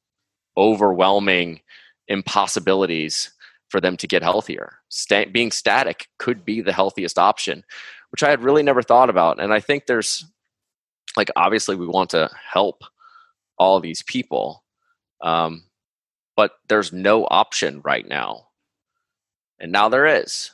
overwhelming 0.57 1.61
impossibilities 2.07 3.31
for 3.69 3.79
them 3.79 3.97
to 3.97 4.07
get 4.07 4.23
healthier. 4.23 4.79
Sta- 4.89 5.29
being 5.31 5.51
static 5.51 6.07
could 6.17 6.43
be 6.43 6.61
the 6.61 6.73
healthiest 6.73 7.19
option, 7.19 7.63
which 8.11 8.23
I 8.23 8.29
had 8.29 8.43
really 8.43 8.63
never 8.63 8.81
thought 8.81 9.09
about. 9.09 9.39
And 9.39 9.53
I 9.53 9.59
think 9.59 9.85
there's 9.85 10.25
like 11.15 11.29
obviously 11.35 11.75
we 11.75 11.87
want 11.87 12.09
to 12.11 12.29
help 12.51 12.83
all 13.59 13.79
these 13.79 14.01
people. 14.03 14.63
Um, 15.21 15.63
but 16.35 16.51
there's 16.69 16.93
no 16.93 17.25
option 17.29 17.81
right 17.83 18.07
now. 18.07 18.46
And 19.59 19.71
now 19.71 19.89
there 19.89 20.05
is. 20.05 20.51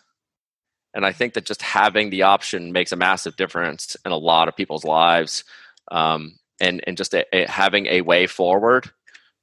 And 0.94 1.06
I 1.06 1.12
think 1.12 1.34
that 1.34 1.46
just 1.46 1.62
having 1.62 2.10
the 2.10 2.24
option 2.24 2.72
makes 2.72 2.92
a 2.92 2.96
massive 2.98 3.36
difference 3.36 3.98
in 4.06 4.12
a 4.12 4.18
lot 4.18 4.48
of 4.48 4.56
people's 4.56 4.86
lives. 4.86 5.44
Um, 5.92 6.40
and, 6.60 6.84
and 6.86 6.96
just 6.96 7.14
a, 7.14 7.26
a, 7.36 7.50
having 7.50 7.88
a 7.88 8.02
way 8.02 8.28
forward, 8.28 8.90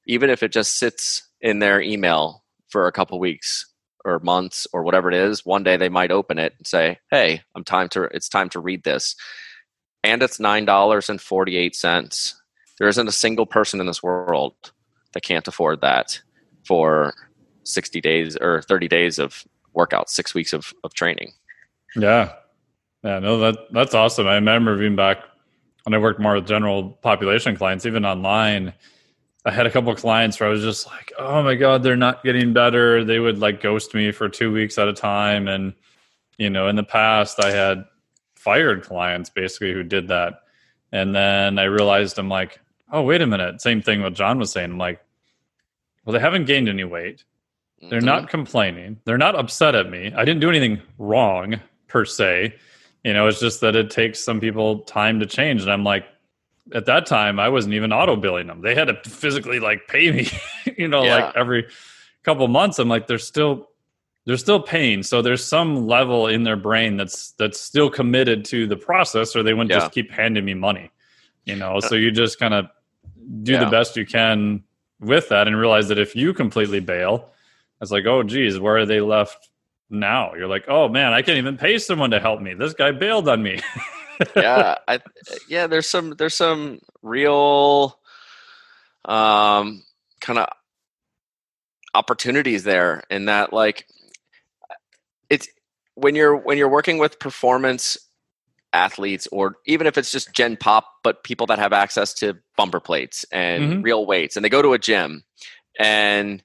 even 0.07 0.31
if 0.31 0.43
it 0.43 0.53
just 0.53 0.79
sits 0.79 1.29
in 1.41 1.59
their 1.59 1.81
email 1.81 2.45
for 2.69 2.87
a 2.87 2.93
couple 2.93 3.19
weeks 3.19 3.67
or 4.05 4.21
months 4.21 4.67
or 4.73 4.83
whatever 4.83 5.09
it 5.09 5.15
is, 5.15 5.45
one 5.45 5.63
day 5.63 5.77
they 5.77 5.89
might 5.89 6.13
open 6.13 6.39
it 6.39 6.55
and 6.57 6.67
say, 6.67 6.99
Hey, 7.11 7.43
I'm 7.55 7.65
time 7.65 7.89
to, 7.91 8.05
it's 8.05 8.29
time 8.29 8.49
to 8.51 8.61
read 8.61 8.85
this. 8.85 9.17
And 10.03 10.23
it's 10.23 10.39
$9.48. 10.39 12.35
There 12.79 12.89
isn't 12.89 13.09
a 13.09 13.13
single 13.13 13.45
person 13.45 13.81
in 13.81 13.87
this 13.87 14.03
world 14.03 14.55
that 15.13 15.23
can't 15.23 15.47
afford 15.47 15.83
that 15.83 16.21
for 16.67 17.13
60 17.73 18.01
days 18.01 18.37
or 18.37 18.63
30 18.63 18.89
days 18.89 19.19
of 19.19 19.45
workout, 19.73 20.11
six 20.11 20.35
weeks 20.35 20.53
of, 20.53 20.73
of 20.85 20.95
training. 20.95 21.33
Yeah. 21.97 22.33
Yeah, 23.03 23.19
no, 23.19 23.39
that 23.39 23.59
that's 23.71 23.95
awesome. 23.95 24.27
I 24.27 24.35
remember 24.35 24.77
being 24.77 24.97
back 24.97 25.25
when 25.85 25.95
I 25.95 25.99
worked 25.99 26.21
more 26.21 26.35
with 26.35 26.47
general 26.47 26.91
population 27.03 27.57
clients, 27.57 27.87
even 27.87 28.05
online. 28.05 28.75
I 29.47 29.51
had 29.51 29.67
a 29.67 29.71
couple 29.71 29.91
of 29.91 29.99
clients 29.99 30.39
where 30.39 30.49
I 30.51 30.53
was 30.53 30.63
just 30.63 30.87
like, 30.87 31.13
"Oh 31.19 31.43
my 31.43 31.55
god, 31.55 31.83
they're 31.83 31.97
not 31.97 32.23
getting 32.23 32.53
better." 32.53 33.03
They 33.03 33.19
would 33.19 33.39
like 33.39 33.63
ghost 33.63 33.95
me 33.95 34.13
for 34.13 34.29
two 34.29 34.53
weeks 34.53 34.77
at 34.77 34.89
a 34.89 34.93
time, 34.93 35.49
and 35.49 35.73
you 36.37 36.51
know, 36.51 36.69
in 36.69 36.77
the 36.77 36.83
past, 36.83 37.43
I 37.43 37.51
had 37.51 37.85
fired 38.35 38.83
clients 38.83 39.31
basically 39.31 39.73
who 39.73 39.83
did 39.83 40.09
that, 40.09 40.43
and 40.93 41.15
then 41.15 41.59
I 41.59 41.65
realized 41.65 42.19
I'm 42.19 42.29
like, 42.29 42.61
"Oh, 42.93 43.03
wait 43.03 43.23
a 43.23 43.27
minute." 43.27 43.63
Same 43.63 43.81
thing 43.81 44.03
what 44.03 44.13
John 44.13 44.39
was 44.39 44.53
saying. 44.53 44.73
I'm 44.73 44.79
like, 44.79 45.01
"Well, 46.05 46.13
they 46.13 46.21
haven't 46.21 46.45
gained 46.45 46.69
any 46.69 46.85
weight. 46.85 47.25
They're 47.81 47.99
mm-hmm. 47.99 48.07
not 48.07 48.29
complaining. 48.29 49.01
They're 49.05 49.19
not 49.19 49.35
upset 49.35 49.75
at 49.75 49.89
me. 49.89 50.13
I 50.15 50.25
didn't 50.25 50.41
do 50.41 50.51
anything 50.51 50.83
wrong 50.99 51.61
per 51.89 52.05
se. 52.05 52.55
You 53.05 53.15
know, 53.15 53.27
it's 53.27 53.41
just 53.41 53.63
that 53.63 53.75
it 53.75 53.91
takes 53.91 54.23
some 54.23 54.41
people 54.41 54.81
time 54.81 55.21
to 55.21 55.27
change. 55.27 55.63
And 55.63 55.73
I'm 55.73 55.85
like, 55.85 56.05
at 56.75 56.87
that 56.87 57.07
time, 57.07 57.41
I 57.41 57.49
wasn't 57.49 57.75
even 57.75 57.93
auto 57.93 58.17
billing 58.17 58.47
them. 58.47 58.61
They 58.61 58.75
had 58.75 58.89
to 58.89 58.95
physically 59.09 59.61
like 59.61 59.89
pay 59.89 60.13
me, 60.13 60.29
you 60.77 60.89
know, 60.89 61.03
yeah. 61.03 61.17
like 61.17 61.37
every 61.37 61.67
couple 62.23 62.47
months. 62.49 62.79
I'm 62.79 62.89
like, 62.89 63.07
they're 63.07 63.19
still 63.19 63.69
they're 64.27 64.37
still 64.37 64.61
paying. 64.61 65.03
So 65.03 65.23
there's 65.23 65.45
some 65.45 65.87
level 65.87 66.27
in 66.27 66.43
their 66.43 66.57
brain 66.57 66.97
that's 66.97 67.33
that's 67.33 67.59
still 67.59 67.89
committed 67.91 68.45
to 68.47 68.67
the 68.67 68.77
process, 68.77 69.35
or 69.35 69.43
they 69.43 69.55
wouldn't 69.55 69.71
yeah. 69.71 69.79
just 69.81 69.93
keep 69.93 70.11
handing 70.11 70.45
me 70.45 70.55
money. 70.55 70.91
You 71.47 71.57
know, 71.57 71.81
so 71.81 71.95
you 71.95 72.11
just 72.11 72.39
kind 72.39 72.53
of 72.53 72.67
do 73.43 73.53
yeah. 73.53 73.65
the 73.65 73.71
best 73.71 73.97
you 73.97 74.05
can 74.05 74.63
with 75.01 75.31
that 75.31 75.49
and 75.49 75.57
realize 75.57 75.89
that 75.89 75.99
if 75.99 76.15
you 76.15 76.35
completely 76.35 76.81
bail, 76.81 77.31
it's 77.81 77.91
like, 77.91 78.07
oh 78.07 78.23
geez, 78.23 78.59
where 78.59 78.77
are 78.77 78.87
they 78.87 79.01
left 79.01 79.49
now? 79.89 80.35
You're 80.35 80.49
like, 80.49 80.65
oh 80.69 80.89
man, 80.89 81.13
I 81.13 81.23
can't 81.23 81.39
even 81.39 81.57
pay 81.57 81.79
someone 81.79 82.11
to 82.11 82.21
help 82.21 82.41
me. 82.41 82.55
This 82.55 82.75
guy 82.75 82.93
bailed 82.93 83.29
on 83.29 83.43
me. 83.43 83.61
yeah, 84.37 84.77
I, 84.87 85.01
yeah. 85.49 85.67
There's 85.67 85.89
some 85.89 86.11
there's 86.11 86.35
some 86.35 86.81
real 87.03 87.99
um, 89.05 89.83
kind 90.21 90.39
of 90.39 90.49
opportunities 91.95 92.63
there 92.65 93.03
in 93.11 93.25
that 93.25 93.53
like 93.53 93.87
it's 95.29 95.49
when 95.95 96.15
you're 96.15 96.37
when 96.37 96.57
you're 96.59 96.69
working 96.69 96.99
with 96.99 97.19
performance 97.19 97.99
athletes 98.73 99.27
or 99.33 99.57
even 99.67 99.87
if 99.89 99.99
it's 99.99 100.13
just 100.13 100.33
gen 100.33 100.57
pop 100.57 100.87
but 101.03 101.25
people 101.25 101.47
that 101.47 101.59
have 101.59 101.73
access 101.73 102.15
to 102.15 102.35
bumper 102.57 102.79
plates 102.79 103.25
and 103.33 103.65
mm-hmm. 103.65 103.83
real 103.83 104.07
weights 104.07 104.37
and 104.37 104.45
they 104.45 104.49
go 104.49 104.63
to 104.63 104.73
a 104.73 104.79
gym 104.79 105.25
and 105.81 106.45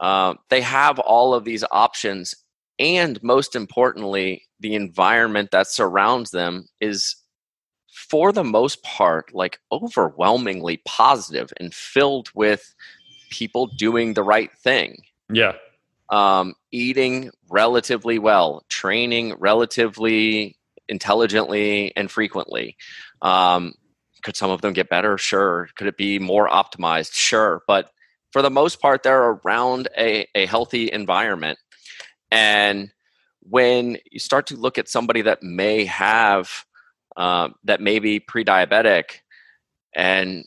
uh, 0.00 0.34
they 0.50 0.60
have 0.60 0.98
all 0.98 1.34
of 1.34 1.44
these 1.44 1.64
options 1.70 2.34
and 2.78 3.22
most 3.22 3.54
importantly 3.54 4.42
the 4.60 4.74
environment 4.74 5.50
that 5.52 5.68
surrounds 5.68 6.30
them 6.30 6.66
is 6.80 7.16
for 7.94 8.32
the 8.32 8.44
most 8.44 8.82
part 8.82 9.32
like 9.32 9.58
overwhelmingly 9.70 10.80
positive 10.84 11.52
and 11.58 11.72
filled 11.72 12.28
with 12.34 12.74
people 13.30 13.66
doing 13.66 14.14
the 14.14 14.22
right 14.22 14.50
thing. 14.58 15.02
Yeah. 15.32 15.52
Um, 16.10 16.54
eating 16.70 17.30
relatively 17.48 18.18
well 18.18 18.64
training 18.68 19.34
relatively 19.38 20.56
intelligently 20.88 21.96
and 21.96 22.10
frequently. 22.10 22.76
Um, 23.22 23.74
could 24.22 24.36
some 24.36 24.50
of 24.50 24.60
them 24.60 24.72
get 24.72 24.88
better? 24.88 25.16
Sure. 25.18 25.68
Could 25.76 25.86
it 25.86 25.96
be 25.96 26.18
more 26.18 26.48
optimized? 26.48 27.12
Sure. 27.12 27.62
But 27.66 27.90
for 28.34 28.42
the 28.42 28.50
most 28.50 28.80
part, 28.80 29.04
they're 29.04 29.38
around 29.44 29.86
a, 29.96 30.26
a 30.34 30.44
healthy 30.46 30.90
environment. 30.90 31.56
And 32.32 32.90
when 33.42 33.98
you 34.10 34.18
start 34.18 34.48
to 34.48 34.56
look 34.56 34.76
at 34.76 34.88
somebody 34.88 35.22
that 35.22 35.44
may 35.44 35.84
have, 35.84 36.50
um, 37.16 37.54
that 37.62 37.80
may 37.80 38.00
be 38.00 38.18
pre 38.18 38.44
diabetic, 38.44 39.20
and 39.94 40.44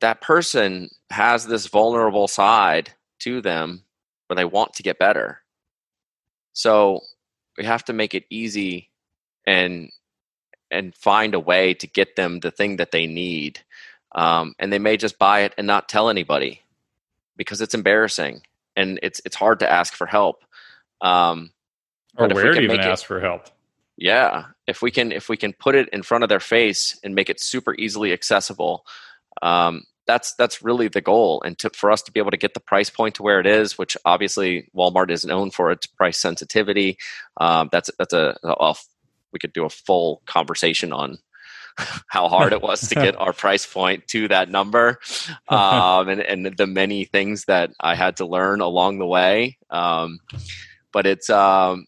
that 0.00 0.20
person 0.20 0.90
has 1.10 1.46
this 1.46 1.68
vulnerable 1.68 2.26
side 2.26 2.94
to 3.20 3.40
them 3.42 3.84
where 4.26 4.34
they 4.34 4.44
want 4.44 4.72
to 4.74 4.82
get 4.82 4.98
better. 4.98 5.42
So 6.52 7.02
we 7.56 7.64
have 7.64 7.84
to 7.84 7.92
make 7.92 8.12
it 8.12 8.24
easy 8.28 8.90
and 9.46 9.92
and 10.68 10.96
find 10.96 11.36
a 11.36 11.40
way 11.40 11.74
to 11.74 11.86
get 11.86 12.16
them 12.16 12.40
the 12.40 12.50
thing 12.50 12.78
that 12.78 12.90
they 12.90 13.06
need. 13.06 13.60
Um, 14.16 14.56
and 14.58 14.72
they 14.72 14.80
may 14.80 14.96
just 14.96 15.16
buy 15.16 15.42
it 15.42 15.54
and 15.56 15.68
not 15.68 15.88
tell 15.88 16.08
anybody 16.08 16.62
because 17.38 17.62
it's 17.62 17.74
embarrassing 17.74 18.42
and 18.76 19.00
it's 19.02 19.22
it's 19.24 19.36
hard 19.36 19.60
to 19.60 19.70
ask 19.70 19.94
for 19.94 20.06
help. 20.06 20.44
Um, 21.00 21.52
or 22.18 22.28
where 22.28 22.52
to 22.52 22.60
even 22.60 22.80
ask 22.80 23.06
for 23.06 23.20
help. 23.20 23.46
Yeah, 23.96 24.46
if 24.66 24.82
we 24.82 24.90
can 24.90 25.10
if 25.12 25.28
we 25.28 25.36
can 25.36 25.54
put 25.54 25.74
it 25.74 25.88
in 25.90 26.02
front 26.02 26.24
of 26.24 26.28
their 26.28 26.40
face 26.40 26.98
and 27.02 27.14
make 27.14 27.30
it 27.30 27.40
super 27.40 27.74
easily 27.74 28.12
accessible, 28.12 28.84
um, 29.40 29.84
that's 30.06 30.34
that's 30.34 30.62
really 30.62 30.88
the 30.88 31.00
goal. 31.00 31.42
And 31.44 31.58
to, 31.58 31.70
for 31.70 31.90
us 31.90 32.02
to 32.02 32.12
be 32.12 32.20
able 32.20 32.30
to 32.30 32.36
get 32.36 32.54
the 32.54 32.60
price 32.60 32.90
point 32.90 33.14
to 33.16 33.22
where 33.22 33.40
it 33.40 33.46
is, 33.46 33.78
which 33.78 33.96
obviously 34.04 34.68
Walmart 34.76 35.10
is 35.10 35.24
known 35.24 35.50
for 35.50 35.70
its 35.70 35.86
price 35.86 36.18
sensitivity, 36.18 36.98
um, 37.38 37.68
that's 37.72 37.90
that's 37.98 38.14
a, 38.14 38.36
a, 38.42 38.74
we 39.32 39.38
could 39.38 39.52
do 39.52 39.64
a 39.64 39.70
full 39.70 40.22
conversation 40.26 40.92
on 40.92 41.18
how 42.08 42.28
hard 42.28 42.52
it 42.52 42.62
was 42.62 42.88
to 42.88 42.94
get 42.94 43.16
our 43.16 43.32
price 43.32 43.66
point 43.66 44.06
to 44.08 44.28
that 44.28 44.50
number 44.50 44.98
um, 45.48 46.08
and, 46.08 46.20
and 46.20 46.56
the 46.56 46.66
many 46.66 47.04
things 47.04 47.44
that 47.46 47.70
I 47.80 47.94
had 47.94 48.16
to 48.18 48.26
learn 48.26 48.60
along 48.60 48.98
the 48.98 49.06
way. 49.06 49.58
Um, 49.70 50.20
but 50.92 51.06
it's 51.06 51.30
um, 51.30 51.86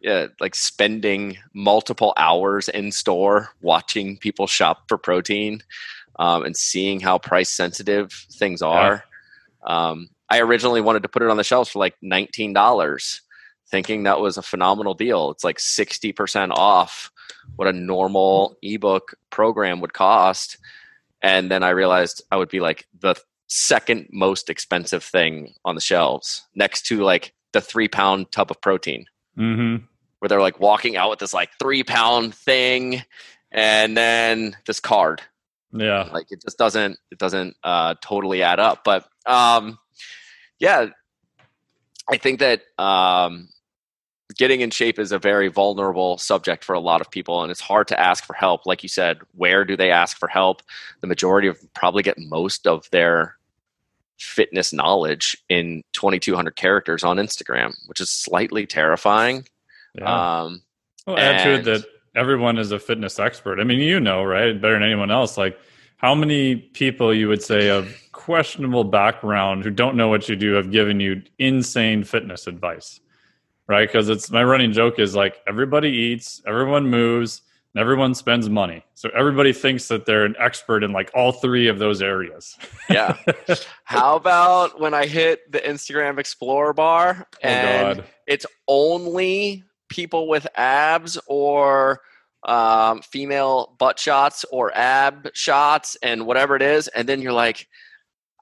yeah, 0.00 0.28
like 0.40 0.54
spending 0.54 1.38
multiple 1.54 2.14
hours 2.16 2.68
in 2.68 2.92
store 2.92 3.50
watching 3.60 4.16
people 4.16 4.46
shop 4.46 4.84
for 4.88 4.98
protein 4.98 5.62
um, 6.18 6.44
and 6.44 6.56
seeing 6.56 7.00
how 7.00 7.18
price 7.18 7.50
sensitive 7.50 8.12
things 8.32 8.62
are. 8.62 9.04
Yeah. 9.66 9.90
Um, 9.90 10.08
I 10.30 10.40
originally 10.40 10.80
wanted 10.80 11.02
to 11.02 11.08
put 11.08 11.22
it 11.22 11.30
on 11.30 11.36
the 11.36 11.44
shelves 11.44 11.70
for 11.70 11.78
like 11.78 11.96
$19 12.04 13.20
thinking 13.70 14.04
that 14.04 14.20
was 14.20 14.36
a 14.36 14.42
phenomenal 14.42 14.94
deal. 14.94 15.30
It's 15.30 15.44
like 15.44 15.58
60% 15.58 16.50
off 16.52 17.10
what 17.58 17.66
a 17.66 17.72
normal 17.72 18.56
ebook 18.62 19.16
program 19.30 19.80
would 19.80 19.92
cost. 19.92 20.58
And 21.20 21.50
then 21.50 21.64
I 21.64 21.70
realized 21.70 22.22
I 22.30 22.36
would 22.36 22.48
be 22.48 22.60
like 22.60 22.86
the 23.00 23.16
second 23.48 24.06
most 24.12 24.48
expensive 24.48 25.02
thing 25.02 25.54
on 25.64 25.74
the 25.74 25.80
shelves 25.80 26.46
next 26.54 26.82
to 26.86 27.02
like 27.02 27.34
the 27.52 27.60
three 27.60 27.88
pound 27.88 28.30
tub 28.30 28.52
of 28.52 28.60
protein. 28.60 29.06
Mm-hmm. 29.36 29.84
Where 30.20 30.28
they're 30.28 30.40
like 30.40 30.60
walking 30.60 30.96
out 30.96 31.10
with 31.10 31.18
this 31.18 31.34
like 31.34 31.50
three 31.58 31.82
pound 31.82 32.32
thing 32.32 33.02
and 33.50 33.96
then 33.96 34.56
this 34.64 34.78
card. 34.78 35.20
Yeah. 35.72 36.08
Like 36.12 36.30
it 36.30 36.40
just 36.40 36.58
doesn't, 36.58 36.96
it 37.10 37.18
doesn't 37.18 37.56
uh, 37.64 37.96
totally 38.00 38.44
add 38.44 38.60
up. 38.60 38.84
But 38.84 39.04
um, 39.26 39.80
yeah, 40.60 40.86
I 42.08 42.18
think 42.18 42.38
that 42.38 42.62
um, 42.78 43.48
getting 44.38 44.60
in 44.60 44.70
shape 44.70 44.98
is 44.98 45.12
a 45.12 45.18
very 45.18 45.48
vulnerable 45.48 46.16
subject 46.16 46.64
for 46.64 46.74
a 46.74 46.80
lot 46.80 47.00
of 47.00 47.10
people 47.10 47.42
and 47.42 47.50
it's 47.50 47.60
hard 47.60 47.88
to 47.88 48.00
ask 48.00 48.24
for 48.24 48.34
help. 48.34 48.64
Like 48.64 48.82
you 48.82 48.88
said 48.88 49.18
where 49.34 49.64
do 49.64 49.76
they 49.76 49.90
ask 49.90 50.16
for 50.16 50.28
help? 50.28 50.62
The 51.00 51.06
majority 51.06 51.48
of 51.48 51.58
probably 51.74 52.02
get 52.02 52.18
most 52.18 52.66
of 52.66 52.88
their 52.90 53.36
fitness 54.18 54.72
knowledge 54.72 55.36
in 55.48 55.82
2200 55.92 56.56
characters 56.56 57.04
on 57.04 57.18
instagram 57.18 57.72
which 57.86 58.00
is 58.00 58.10
slightly 58.10 58.66
terrifying. 58.66 59.46
Yeah. 59.94 60.42
um 60.42 60.62
well, 61.06 61.18
add 61.18 61.44
to 61.44 61.54
it 61.54 61.64
that 61.64 61.86
everyone 62.14 62.58
is 62.58 62.72
a 62.72 62.78
fitness 62.78 63.18
expert. 63.18 63.60
I 63.60 63.64
mean 63.64 63.80
you 63.80 64.00
know 64.00 64.22
right? 64.24 64.58
Better 64.60 64.74
than 64.74 64.82
anyone 64.82 65.10
else. 65.10 65.36
Like 65.36 65.58
how 65.96 66.14
many 66.14 66.54
people 66.54 67.12
you 67.12 67.26
would 67.26 67.42
say 67.42 67.70
of 67.70 67.92
questionable 68.12 68.84
background 68.84 69.64
who 69.64 69.70
don't 69.70 69.96
know 69.96 70.08
what 70.08 70.28
you 70.28 70.36
do 70.36 70.52
have 70.52 70.70
given 70.70 71.00
you 71.00 71.22
insane 71.38 72.04
fitness 72.04 72.46
advice 72.46 73.00
right? 73.68 73.86
Because 73.88 74.08
it's 74.08 74.30
my 74.30 74.42
running 74.42 74.72
joke 74.72 74.98
is 74.98 75.14
like 75.14 75.40
everybody 75.46 75.90
eats, 75.90 76.42
everyone 76.46 76.88
moves, 76.88 77.42
and 77.74 77.80
everyone 77.80 78.14
spends 78.14 78.48
money. 78.48 78.82
So 78.94 79.10
everybody 79.14 79.52
thinks 79.52 79.88
that 79.88 80.06
they're 80.06 80.24
an 80.24 80.34
expert 80.38 80.82
in 80.82 80.92
like 80.92 81.10
all 81.14 81.32
three 81.32 81.68
of 81.68 81.78
those 81.78 82.02
areas. 82.02 82.56
Yeah. 82.90 83.18
How 83.84 84.16
about 84.16 84.80
when 84.80 84.94
I 84.94 85.04
hit 85.04 85.52
the 85.52 85.58
Instagram 85.58 86.18
Explorer 86.18 86.72
bar 86.72 87.26
oh 87.30 87.46
and 87.46 87.98
God. 87.98 88.06
it's 88.26 88.46
only 88.66 89.62
people 89.90 90.26
with 90.26 90.46
abs 90.54 91.18
or 91.26 92.00
um, 92.44 93.02
female 93.02 93.76
butt 93.78 93.98
shots 93.98 94.46
or 94.50 94.74
ab 94.74 95.28
shots 95.34 95.98
and 96.02 96.24
whatever 96.26 96.56
it 96.56 96.62
is. 96.62 96.88
And 96.88 97.06
then 97.06 97.20
you're 97.20 97.34
like, 97.34 97.68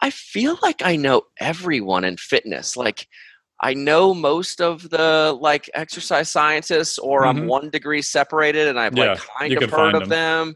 I 0.01 0.11
feel 0.11 0.57
like 0.63 0.81
I 0.85 0.95
know 0.95 1.23
everyone 1.41 2.05
in 2.05 2.17
fitness. 2.17 2.77
Like, 2.77 3.09
I 3.61 3.75
know 3.75 4.13
most 4.15 4.61
of 4.61 4.91
the 4.91 5.37
like 5.41 5.71
exercise 5.75 6.31
scientists, 6.31 6.99
or 6.99 7.27
I'm 7.27 7.39
Mhm. 7.39 7.49
one 7.49 7.71
degree 7.71 8.03
separated, 8.03 8.69
and 8.69 8.79
I've 8.79 8.95
Yeah, 8.95 9.13
like 9.13 9.21
kind 9.39 9.57
of 9.57 9.71
heard 9.71 9.95
of 9.95 10.09
them. 10.09 10.55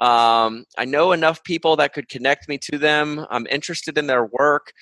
Um, 0.00 0.64
I 0.78 0.84
know 0.86 1.12
enough 1.12 1.44
people 1.44 1.76
that 1.76 1.92
could 1.92 2.08
connect 2.08 2.48
me 2.48 2.58
to 2.58 2.78
them. 2.78 3.26
I'm 3.30 3.46
interested 3.48 3.96
in 3.98 4.06
their 4.06 4.24
work, 4.24 4.72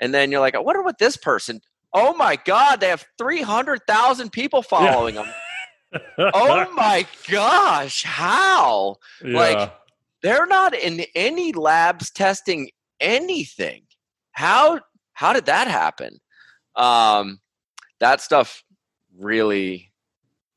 and 0.00 0.14
then 0.14 0.30
you're 0.30 0.40
like, 0.40 0.54
I 0.54 0.58
wonder 0.60 0.82
what 0.82 0.98
this 0.98 1.16
person. 1.16 1.60
Oh 1.94 2.14
my 2.14 2.36
God, 2.36 2.80
they 2.80 2.88
have 2.88 3.04
three 3.16 3.42
hundred 3.42 3.80
thousand 3.88 4.30
people 4.30 4.62
following 4.62 5.14
them. 5.16 5.26
oh 6.34 6.70
my 6.76 7.06
gosh, 7.30 8.04
how? 8.04 8.96
like, 9.24 9.72
They're 10.22 10.46
not 10.46 10.74
in 10.74 11.04
any 11.14 11.52
labs 11.52 12.10
testing 12.10 12.70
anything. 13.00 13.84
How 14.32 14.80
how 15.14 15.32
did 15.32 15.46
that 15.46 15.68
happen? 15.68 16.18
Um, 16.78 17.40
that 18.00 18.20
stuff 18.20 18.64
really, 19.18 19.92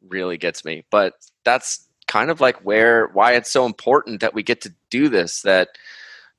really 0.08 0.38
gets 0.38 0.64
me. 0.64 0.86
But 0.90 1.14
that's 1.44 1.88
kind 2.08 2.30
of 2.30 2.40
like 2.40 2.64
where 2.66 3.08
why 3.08 3.34
it's 3.34 3.52
so 3.52 3.66
important 3.66 4.22
that 4.22 4.34
we 4.34 4.44
get 4.44 4.62
to 4.62 4.74
do 4.90 5.10
this. 5.10 5.42
That 5.42 5.70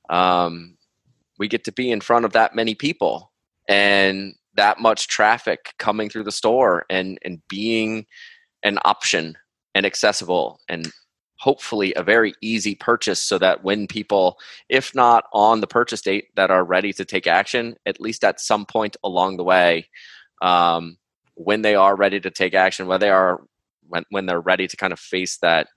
um, 0.09 0.77
we 1.37 1.47
get 1.47 1.65
to 1.65 1.71
be 1.71 1.91
in 1.91 2.01
front 2.01 2.25
of 2.25 2.33
that 2.33 2.55
many 2.55 2.73
people 2.75 3.31
and 3.67 4.33
that 4.55 4.79
much 4.79 5.07
traffic 5.07 5.73
coming 5.79 6.09
through 6.09 6.23
the 6.23 6.31
store 6.31 6.85
and 6.89 7.19
and 7.23 7.41
being 7.47 8.05
an 8.63 8.79
option 8.85 9.37
and 9.75 9.85
accessible 9.85 10.59
and 10.69 10.91
hopefully 11.43 11.93
a 11.95 12.03
very 12.03 12.33
easy 12.39 12.73
purchase 12.73 13.21
so 13.21 13.37
that 13.37 13.65
when 13.65 13.85
people 13.85 14.39
if 14.69 14.95
not 14.95 15.25
on 15.33 15.59
the 15.59 15.67
purchase 15.67 16.01
date 16.01 16.27
that 16.35 16.49
are 16.49 16.63
ready 16.63 16.93
to 16.93 17.03
take 17.03 17.27
action 17.27 17.75
at 17.85 17.99
least 17.99 18.23
at 18.23 18.39
some 18.39 18.65
point 18.65 18.95
along 19.03 19.35
the 19.35 19.43
way 19.43 19.85
um, 20.41 20.97
when 21.35 21.61
they 21.61 21.75
are 21.75 21.97
ready 21.97 22.17
to 22.17 22.31
take 22.31 22.53
action 22.53 22.87
when 22.87 23.01
they 23.01 23.09
are 23.09 23.41
when, 23.89 24.05
when 24.09 24.25
they're 24.25 24.39
ready 24.39 24.67
to 24.67 24.77
kind 24.77 24.93
of 24.93 24.99
face 24.99 25.37
that 25.39 25.67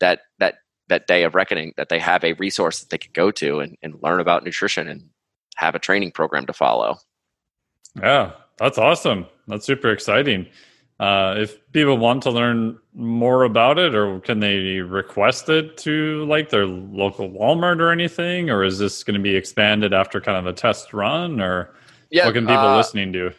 that 0.00 0.20
that 0.38 0.54
that 0.88 1.06
day 1.06 1.24
of 1.24 1.34
reckoning 1.34 1.74
that 1.76 1.90
they 1.90 1.98
have 1.98 2.24
a 2.24 2.32
resource 2.34 2.80
that 2.80 2.88
they 2.88 2.98
can 2.98 3.12
go 3.12 3.30
to 3.30 3.60
and, 3.60 3.76
and 3.82 4.02
learn 4.02 4.20
about 4.20 4.44
nutrition 4.44 4.88
and 4.88 5.10
have 5.56 5.74
a 5.74 5.78
training 5.78 6.10
program 6.10 6.46
to 6.46 6.54
follow 6.54 6.96
Yeah, 8.00 8.32
that's 8.58 8.78
awesome. 8.78 9.26
That's 9.46 9.66
super 9.66 9.90
exciting. 9.90 10.46
Uh, 10.98 11.34
if 11.36 11.58
people 11.72 11.98
want 11.98 12.22
to 12.22 12.30
learn 12.30 12.78
more 12.94 13.44
about 13.44 13.78
it, 13.78 13.94
or 13.94 14.18
can 14.20 14.40
they 14.40 14.80
request 14.80 15.48
it 15.50 15.76
to 15.76 16.24
like 16.24 16.48
their 16.48 16.66
local 16.66 17.28
Walmart 17.28 17.80
or 17.80 17.90
anything, 17.90 18.48
or 18.48 18.64
is 18.64 18.78
this 18.78 19.04
going 19.04 19.14
to 19.14 19.22
be 19.22 19.36
expanded 19.36 19.92
after 19.92 20.20
kind 20.20 20.38
of 20.38 20.46
a 20.46 20.54
test 20.54 20.94
run, 20.94 21.40
or 21.40 21.74
yeah 22.10 22.24
what 22.24 22.34
can 22.34 22.46
people 22.46 22.62
uh, 22.62 22.76
listening 22.76 23.12
do? 23.12 23.30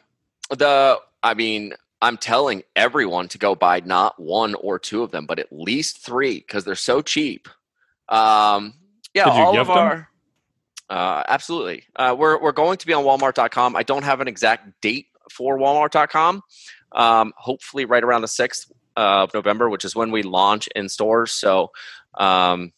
the 0.52 1.00
i 1.24 1.34
mean 1.34 1.74
i'm 2.02 2.18
telling 2.18 2.64
everyone 2.76 3.28
to 3.28 3.38
go 3.38 3.56
buy 3.56 3.82
not 3.82 4.20
one 4.20 4.56
or 4.56 4.80
two 4.80 5.04
of 5.04 5.12
them 5.12 5.26
but 5.26 5.40
at 5.40 5.52
least 5.52 6.00
three 6.00 6.40
because 6.40 6.64
they're 6.64 6.76
so 6.76 7.02
cheap. 7.02 7.48
Um 8.10 8.74
yeah 9.14 9.26
all 9.26 9.58
of 9.58 9.68
them? 9.68 9.78
our 9.78 10.10
uh 10.90 11.24
absolutely. 11.28 11.84
Uh 11.96 12.16
we're 12.18 12.42
we're 12.42 12.52
going 12.52 12.78
to 12.78 12.88
be 12.88 12.94
on 12.94 13.04
walmart.com 13.04 13.76
i 13.76 13.84
don't 13.84 14.04
have 14.04 14.22
an 14.22 14.28
exact 14.28 14.80
date 14.82 15.08
for 15.30 15.58
walmart.com 15.58 16.42
um 16.94 17.34
hopefully 17.38 17.86
right 17.86 18.04
around 18.04 18.22
the 18.22 18.28
6th 18.28 18.72
of 18.96 19.34
november 19.34 19.70
which 19.70 19.86
is 19.86 19.96
when 19.96 20.12
we 20.12 20.24
launch 20.24 20.68
in 20.76 20.90
stores 20.90 21.32
so 21.32 21.72
um 22.16 22.72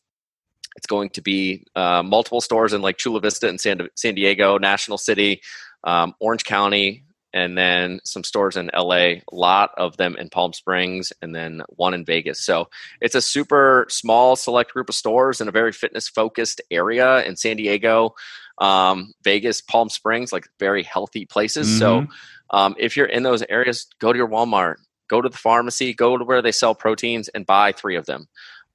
it's 0.75 0.87
going 0.87 1.09
to 1.09 1.21
be 1.21 1.65
uh, 1.75 2.01
multiple 2.03 2.39
stores 2.39 2.71
in 2.71 2.81
like 2.81 2.97
Chula 2.97 3.19
Vista 3.19 3.49
and 3.49 3.59
San, 3.59 3.89
San 3.95 4.15
Diego, 4.15 4.57
National 4.57 4.97
City, 4.97 5.41
um, 5.83 6.13
Orange 6.21 6.45
County, 6.45 7.03
and 7.33 7.57
then 7.57 7.99
some 8.05 8.23
stores 8.23 8.57
in 8.57 8.71
LA, 8.73 8.95
a 8.95 9.23
lot 9.31 9.71
of 9.77 9.97
them 9.97 10.15
in 10.15 10.29
Palm 10.29 10.53
Springs, 10.53 11.13
and 11.21 11.35
then 11.35 11.61
one 11.69 11.93
in 11.93 12.05
Vegas. 12.05 12.39
So 12.41 12.69
it's 13.01 13.13
a 13.13 13.21
super 13.21 13.85
small, 13.89 14.35
select 14.35 14.71
group 14.71 14.89
of 14.89 14.95
stores 14.95 15.41
in 15.41 15.47
a 15.47 15.51
very 15.51 15.71
fitness 15.71 16.07
focused 16.07 16.61
area 16.71 17.23
in 17.25 17.35
San 17.35 17.57
Diego, 17.57 18.15
um, 18.57 19.13
Vegas, 19.23 19.61
Palm 19.61 19.89
Springs, 19.89 20.33
like 20.33 20.47
very 20.59 20.83
healthy 20.83 21.25
places. 21.25 21.77
So 21.77 22.07
um, 22.51 22.75
if 22.77 22.95
you're 22.97 23.05
in 23.05 23.23
those 23.23 23.43
areas, 23.49 23.87
go 23.99 24.11
to 24.11 24.17
your 24.17 24.27
Walmart, 24.27 24.75
go 25.09 25.21
to 25.21 25.29
the 25.29 25.37
pharmacy, 25.37 25.93
go 25.93 26.17
to 26.17 26.23
where 26.23 26.41
they 26.41 26.51
sell 26.51 26.75
proteins, 26.75 27.27
and 27.29 27.45
buy 27.45 27.71
three 27.71 27.95
of 27.95 28.05
them. 28.05 28.27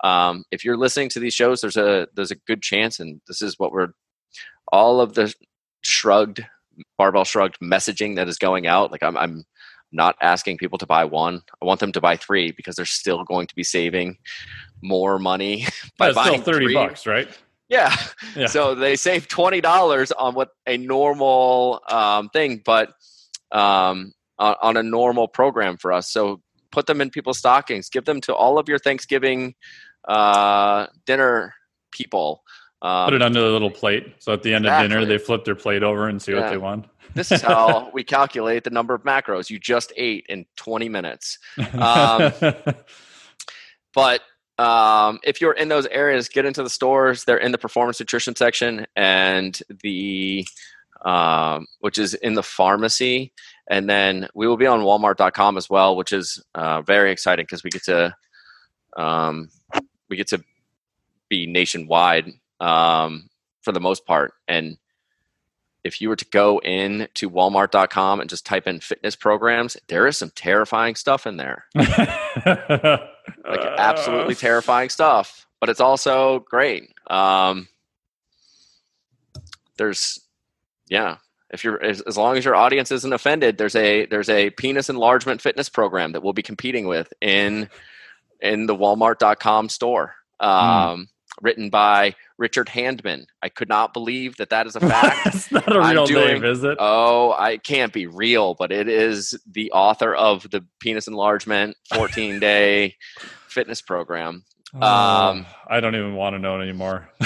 Um, 0.03 0.45
if 0.51 0.65
you're 0.65 0.77
listening 0.77 1.09
to 1.11 1.21
these 1.21 1.35
shows, 1.35 1.61
there's 1.61 1.77
a 1.77 2.09
there's 2.15 2.31
a 2.31 2.37
good 2.47 2.63
chance, 2.63 3.01
and 3.01 3.21
this 3.27 3.41
is 3.43 3.59
what 3.59 3.73
we're 3.73 3.89
all 4.73 5.01
of 5.01 5.15
the 5.15 5.33
shrugged 5.83 6.45
barbell 6.99 7.25
shrugged 7.25 7.59
messaging 7.63 8.17
that 8.17 8.29
is 8.29 8.39
going 8.39 8.67
out. 8.67 8.91
Like 8.93 9.03
I'm 9.03 9.17
I'm 9.17 9.45
not 9.93 10.17
asking 10.21 10.59
people 10.59 10.79
to 10.79 10.87
buy 10.87 11.05
one. 11.05 11.41
I 11.63 11.65
want 11.65 11.81
them 11.81 11.93
to 11.93 12.01
buy 12.01 12.17
three 12.17 12.51
because 12.51 12.77
they're 12.77 12.85
still 12.85 13.23
going 13.25 13.47
to 13.47 13.55
be 13.55 13.63
saving 13.63 14.19
more 14.83 15.19
money 15.19 15.67
by 15.99 16.07
That's 16.09 16.21
still 16.21 16.33
buying 16.33 16.43
thirty 16.43 16.67
three. 16.67 16.75
bucks, 16.75 17.07
right? 17.07 17.29
Yeah. 17.69 17.95
Yeah. 18.37 18.47
So 18.47 18.75
they 18.75 18.97
save 18.97 19.29
twenty 19.29 19.61
dollars 19.61 20.13
on 20.13 20.35
what 20.35 20.51
a 20.67 20.77
normal 20.77 21.81
um, 21.89 22.29
thing, 22.31 22.61
but 22.65 22.93
um, 23.53 24.13
on, 24.39 24.57
on 24.63 24.77
a 24.77 24.83
normal 24.83 25.29
program 25.29 25.77
for 25.77 25.93
us. 25.93 26.11
So 26.11 26.41
put 26.71 26.87
them 26.87 27.01
in 27.01 27.11
people's 27.11 27.39
stockings. 27.39 27.89
Give 27.89 28.05
them 28.05 28.21
to 28.23 28.35
all 28.35 28.59
of 28.59 28.69
your 28.69 28.79
Thanksgiving 28.79 29.55
uh, 30.09 30.87
dinner 31.07 31.55
people. 31.93 32.43
Um, 32.83 33.07
Put 33.07 33.15
it 33.15 33.23
under 33.23 33.41
the 33.41 33.51
little 33.51 33.71
plate. 33.71 34.15
So 34.19 34.33
at 34.33 34.43
the 34.43 34.53
end 34.53 34.67
of 34.67 34.81
dinner, 34.83 35.05
they 35.07 35.17
flip 35.19 35.45
their 35.45 35.55
plate 35.55 35.83
over 35.83 36.09
and 36.09 36.21
see 36.21 36.33
Yeah. 36.33 36.41
what 36.43 36.51
they 36.51 36.59
want. 36.59 36.87
this 37.15 37.33
is 37.33 37.41
how 37.41 37.91
we 37.95 38.05
calculate 38.05 38.65
the 38.65 38.71
number 38.71 38.93
of 38.95 39.05
macros 39.05 39.49
you 39.49 39.59
just 39.59 39.93
ate 39.97 40.27
in 40.29 40.45
20 40.57 40.89
minutes. 40.89 41.39
Um, 41.79 42.33
But 43.95 44.23
um, 44.59 45.21
if 45.23 45.41
you're 45.41 45.53
in 45.53 45.69
those 45.69 45.87
areas, 45.87 46.29
get 46.29 46.45
into 46.45 46.63
the 46.63 46.71
stores. 46.71 47.25
They're 47.25 47.39
in 47.39 47.53
the 47.53 47.59
performance 47.59 48.01
nutrition 48.01 48.35
section 48.37 48.87
and 48.97 49.59
the 49.83 50.45
um, 51.05 51.67
which 51.81 51.99
is 51.99 52.15
in 52.15 52.35
the 52.35 52.43
pharmacy. 52.43 53.33
And 53.69 53.89
then 53.89 54.29
we 54.35 54.47
will 54.47 54.57
be 54.57 54.67
on 54.67 54.81
Walmart.com 54.81 55.57
as 55.57 55.71
well, 55.71 55.97
which 55.97 56.13
is 56.13 56.43
uh, 56.55 56.83
very 56.83 57.13
exciting 57.13 57.45
because 57.45 57.63
we 57.63 57.71
get 57.71 57.85
to 57.85 58.15
um, 58.97 59.49
we 60.09 60.17
get 60.17 60.29
to 60.29 60.43
be 61.29 61.47
nationwide 61.47 62.33
um, 62.61 63.29
for 63.63 63.73
the 63.73 63.81
most 63.81 64.07
part. 64.07 64.33
And 64.49 64.77
if 65.83 66.01
you 66.01 66.09
were 66.09 66.17
to 66.17 66.27
go 66.27 66.61
in 66.61 67.09
to 67.15 67.31
Walmart.com 67.31 68.21
and 68.21 68.31
just 68.31 68.47
type 68.47 68.67
in 68.67 68.81
fitness 68.81 69.17
programs, 69.17 69.77
there 69.89 70.07
is 70.07 70.17
some 70.17 70.31
terrifying 70.35 70.95
stuff 70.95 71.27
in 71.27 71.37
there 71.37 71.65
like 73.49 73.63
absolutely 73.79 74.35
terrifying 74.35 74.89
stuff 74.89 75.47
but 75.61 75.69
it's 75.69 75.81
also 75.81 76.41
great 76.41 76.93
um 77.09 77.69
there's 79.77 80.21
yeah 80.89 81.17
if 81.51 81.63
you're 81.65 81.83
as, 81.83 82.01
as 82.03 82.17
long 82.17 82.37
as 82.37 82.45
your 82.45 82.55
audience 82.57 82.91
isn't 82.91 83.13
offended 83.13 83.59
there's 83.59 83.77
a 83.77 84.07
there's 84.07 84.29
a 84.29 84.51
penis 84.51 84.89
enlargement 84.91 85.41
fitness 85.41 85.69
program 85.69 86.13
that 86.13 86.23
we'll 86.23 86.33
be 86.33 86.43
competing 86.43 86.87
with 86.87 87.13
in 87.21 87.69
in 88.41 88.67
the 88.67 88.75
walmart.com 88.77 89.69
store 89.69 90.15
um 90.41 91.09
written 91.43 91.69
by 91.71 92.15
richard 92.39 92.67
handman 92.69 93.25
i 93.43 93.49
could 93.49 93.69
not 93.69 93.93
believe 93.93 94.37
that 94.37 94.51
that 94.51 94.67
is 94.67 94.77
a 94.77 94.81
fact 94.89 95.19
That's 95.25 95.51
not 95.51 95.75
a 95.75 95.81
real 95.81 96.07
doing- 96.07 96.27
name, 96.43 96.45
is 96.45 96.63
it? 96.65 96.77
Oh, 96.81 97.33
I 97.33 97.57
can't 97.59 97.93
be 97.93 98.07
real, 98.07 98.55
but 98.55 98.71
it 98.73 98.89
is 98.89 99.35
the 99.51 99.71
author 99.73 100.15
of 100.15 100.49
the 100.51 100.65
penis 100.81 101.09
enlargement 101.09 101.77
14 101.95 102.39
day 102.41 102.97
fitness 103.49 103.81
program. 103.83 104.45
um, 104.75 104.83
Oh, 104.83 105.45
I 105.69 105.81
don't 105.81 105.95
even 105.97 106.15
want 106.15 106.35
to 106.35 106.39
know 106.39 106.61
anymore. 106.61 107.09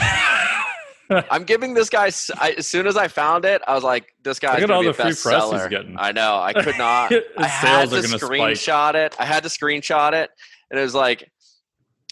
I'm 1.31 1.45
giving 1.45 1.75
this 1.75 1.89
guy, 1.91 2.11
I, 2.39 2.51
as 2.53 2.67
soon 2.67 2.87
as 2.87 2.97
I 2.97 3.09
found 3.09 3.45
it, 3.45 3.63
I 3.67 3.75
was 3.75 3.85
like, 3.85 4.15
this 4.25 4.39
guy's 4.39 4.61
Look 4.61 4.65
at 4.65 4.69
going 4.69 4.87
all 4.87 4.93
to 4.93 4.97
the 4.99 5.05
be 5.05 5.13
free 5.15 5.31
press 5.33 5.45
he's 5.45 5.61
bestseller. 5.61 5.71
getting. 5.71 5.97
I 5.99 6.13
know. 6.13 6.39
I 6.39 6.53
could 6.53 6.77
not. 6.79 7.13
I 7.39 7.47
had 7.47 7.91
to 7.91 7.97
gonna 7.97 8.09
spike. 8.09 8.21
screenshot 8.21 8.95
it. 8.95 9.17
I 9.19 9.25
had 9.25 9.43
to 9.45 9.49
screenshot 9.49 10.13
it. 10.13 10.31
And 10.71 10.79
it 10.79 10.83
was 10.83 10.95
like, 10.95 11.31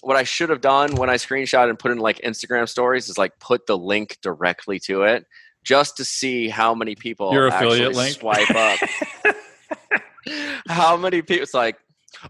what 0.02 0.16
I 0.16 0.22
should 0.22 0.50
have 0.50 0.60
done 0.60 0.94
when 0.94 1.10
I 1.10 1.16
screenshot 1.16 1.68
and 1.68 1.78
put 1.78 1.90
in 1.90 1.98
like 1.98 2.20
Instagram 2.20 2.68
stories 2.68 3.08
is 3.08 3.18
like 3.18 3.32
put 3.40 3.66
the 3.66 3.76
link 3.76 4.18
directly 4.22 4.78
to 4.80 5.02
it 5.02 5.24
just 5.64 5.96
to 5.96 6.04
see 6.04 6.48
how 6.48 6.74
many 6.74 6.94
people 6.94 7.32
Your 7.32 7.48
affiliate 7.48 7.94
link? 7.94 8.16
swipe 8.16 8.50
up. 8.50 8.78
how 10.68 10.96
many 10.96 11.22
people? 11.22 11.42
It's 11.42 11.54
like 11.54 11.76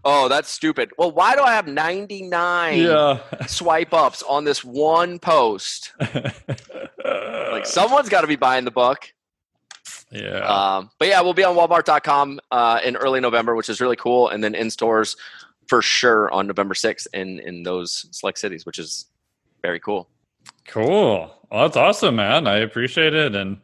Oh, 0.03 0.27
that's 0.27 0.49
stupid. 0.49 0.91
Well, 0.97 1.11
why 1.11 1.35
do 1.35 1.41
I 1.43 1.53
have 1.53 1.67
99 1.67 2.79
Yeah. 2.79 3.19
swipe 3.47 3.93
ups 3.93 4.21
on 4.23 4.43
this 4.43 4.63
one 4.63 5.19
post? 5.19 5.93
Like 7.51 7.65
someone's 7.65 8.09
got 8.09 8.21
to 8.21 8.27
be 8.27 8.35
buying 8.35 8.65
the 8.65 8.71
book. 8.71 9.11
yeah. 10.11 10.39
Um, 10.39 10.89
but 10.99 11.07
yeah, 11.07 11.21
we'll 11.21 11.33
be 11.33 11.43
on 11.45 11.55
Walmart.com 11.55 12.39
uh, 12.51 12.81
in 12.83 12.95
early 12.97 13.19
November, 13.21 13.55
which 13.55 13.69
is 13.69 13.79
really 13.81 13.95
cool, 13.95 14.27
and 14.29 14.43
then 14.43 14.53
in 14.53 14.69
stores 14.69 15.15
for 15.67 15.81
sure 15.81 16.29
on 16.31 16.45
November 16.47 16.73
6th 16.73 17.07
in 17.13 17.39
in 17.39 17.63
those 17.63 18.05
select 18.11 18.37
cities, 18.37 18.65
which 18.65 18.77
is 18.79 19.05
very 19.61 19.79
cool. 19.79 20.09
Cool. 20.67 21.33
Well, 21.49 21.61
that's 21.63 21.77
awesome, 21.77 22.17
man. 22.17 22.47
I 22.47 22.57
appreciate 22.57 23.13
it. 23.13 23.33
And 23.35 23.57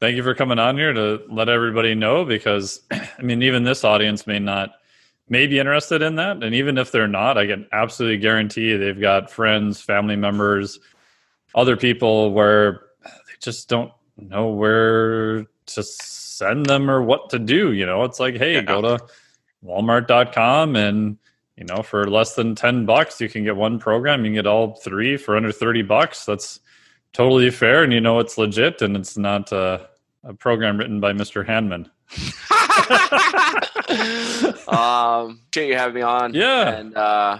thank 0.00 0.16
you 0.16 0.22
for 0.22 0.34
coming 0.34 0.58
on 0.60 0.76
here 0.78 0.92
to 0.92 1.22
let 1.28 1.48
everybody 1.48 1.94
know 1.94 2.24
because, 2.24 2.80
I 2.90 3.22
mean, 3.22 3.42
even 3.42 3.64
this 3.64 3.82
audience 3.84 4.26
may 4.26 4.38
not, 4.38 4.70
may 5.28 5.46
be 5.46 5.58
interested 5.58 6.02
in 6.02 6.16
that. 6.16 6.42
And 6.42 6.54
even 6.54 6.76
if 6.78 6.92
they're 6.92 7.08
not, 7.08 7.38
I 7.38 7.46
can 7.46 7.66
absolutely 7.72 8.18
guarantee 8.18 8.76
they've 8.76 9.00
got 9.00 9.30
friends, 9.30 9.80
family 9.80 10.16
members, 10.16 10.78
other 11.54 11.76
people 11.76 12.32
where 12.32 12.82
they 13.04 13.10
just 13.40 13.68
don't 13.68 13.92
know 14.18 14.48
where 14.48 15.46
to 15.66 15.82
send 15.82 16.66
them 16.66 16.90
or 16.90 17.02
what 17.02 17.30
to 17.30 17.38
do. 17.38 17.72
You 17.72 17.86
know, 17.86 18.04
it's 18.04 18.20
like, 18.20 18.36
hey, 18.36 18.54
Yeah. 18.54 18.62
go 18.62 18.82
to 18.82 18.98
walmart.com 19.64 20.76
and 20.76 21.16
you 21.56 21.64
know 21.64 21.82
for 21.82 22.08
less 22.10 22.34
than 22.34 22.54
10 22.54 22.84
bucks 22.84 23.20
you 23.20 23.28
can 23.28 23.44
get 23.44 23.56
one 23.56 23.78
program 23.78 24.20
you 24.24 24.26
can 24.30 24.34
get 24.34 24.46
all 24.46 24.74
three 24.74 25.16
for 25.16 25.36
under 25.36 25.50
30 25.50 25.82
bucks 25.82 26.26
that's 26.26 26.60
totally 27.14 27.48
fair 27.50 27.82
and 27.82 27.92
you 27.92 28.00
know 28.00 28.18
it's 28.18 28.36
legit 28.36 28.82
and 28.82 28.94
it's 28.96 29.16
not 29.16 29.50
uh, 29.54 29.78
a 30.24 30.34
program 30.34 30.76
written 30.76 31.00
by 31.00 31.12
mr 31.12 31.46
hanman 31.46 31.88
um, 34.68 35.40
appreciate 35.48 35.68
you 35.68 35.76
having 35.76 35.94
me 35.94 36.02
on. 36.02 36.34
Yeah. 36.34 36.68
and 36.70 36.96
uh, 36.96 37.38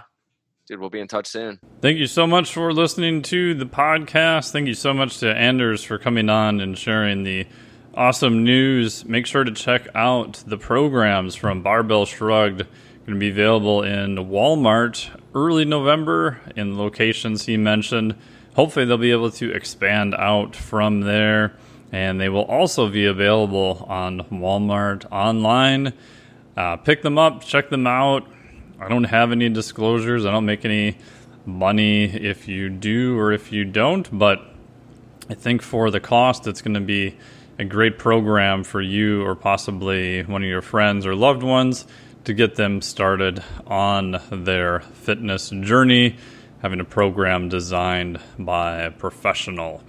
dude, 0.66 0.80
we'll 0.80 0.90
be 0.90 1.00
in 1.00 1.08
touch 1.08 1.26
soon. 1.26 1.58
thank 1.80 1.98
you 1.98 2.06
so 2.06 2.26
much 2.26 2.52
for 2.52 2.72
listening 2.72 3.22
to 3.22 3.54
the 3.54 3.66
podcast 3.66 4.50
thank 4.52 4.66
you 4.66 4.74
so 4.74 4.92
much 4.94 5.18
to 5.18 5.34
anders 5.34 5.82
for 5.84 5.98
coming 5.98 6.28
on 6.28 6.60
and 6.60 6.76
sharing 6.78 7.22
the 7.22 7.46
awesome 7.94 8.42
news 8.44 9.04
make 9.04 9.26
sure 9.26 9.44
to 9.44 9.52
check 9.52 9.86
out 9.94 10.42
the 10.46 10.58
programs 10.58 11.34
from 11.34 11.62
barbell 11.62 12.06
shrugged 12.06 12.58
going 13.06 13.14
to 13.14 13.20
be 13.20 13.28
available 13.30 13.82
in 13.82 14.16
walmart 14.16 15.08
early 15.34 15.64
november 15.64 16.40
in 16.56 16.76
locations 16.78 17.46
he 17.46 17.56
mentioned 17.56 18.14
hopefully 18.56 18.84
they'll 18.86 18.96
be 18.98 19.10
able 19.12 19.30
to 19.30 19.52
expand 19.52 20.14
out 20.14 20.56
from 20.56 21.00
there 21.02 21.54
and 21.94 22.20
they 22.20 22.28
will 22.28 22.44
also 22.44 22.88
be 22.88 23.06
available 23.06 23.86
on 23.88 24.20
walmart 24.24 25.06
online. 25.12 25.92
Uh, 26.56 26.76
pick 26.76 27.02
them 27.02 27.18
up 27.18 27.42
check 27.44 27.70
them 27.70 27.86
out. 27.86 28.26
I 28.80 28.88
don't 28.88 29.04
have 29.04 29.30
any 29.30 29.48
disclosures. 29.48 30.26
I 30.26 30.32
don't 30.32 30.44
make 30.44 30.64
any 30.64 30.98
money 31.46 32.04
if 32.04 32.48
you 32.48 32.68
do 32.68 33.18
or 33.18 33.32
if 33.32 33.52
you 33.52 33.64
don't 33.64 34.08
but 34.16 34.42
I 35.30 35.34
think 35.34 35.62
for 35.62 35.90
the 35.90 36.00
cost, 36.00 36.46
it's 36.46 36.60
going 36.60 36.74
to 36.74 36.80
be 36.80 37.16
a 37.58 37.64
great 37.64 37.98
program 37.98 38.64
for 38.64 38.82
you 38.82 39.24
or 39.24 39.34
possibly 39.34 40.22
one 40.22 40.42
of 40.42 40.48
your 40.48 40.62
friends 40.62 41.06
or 41.06 41.14
loved 41.14 41.42
ones 41.42 41.86
to 42.24 42.34
get 42.34 42.56
them 42.56 42.82
started 42.82 43.42
on 43.66 44.20
their 44.30 44.80
fitness 44.80 45.48
journey, 45.50 46.16
having 46.60 46.80
a 46.80 46.84
program 46.84 47.48
designed 47.48 48.20
by 48.38 48.82
a 48.82 48.90
professional. 48.90 49.82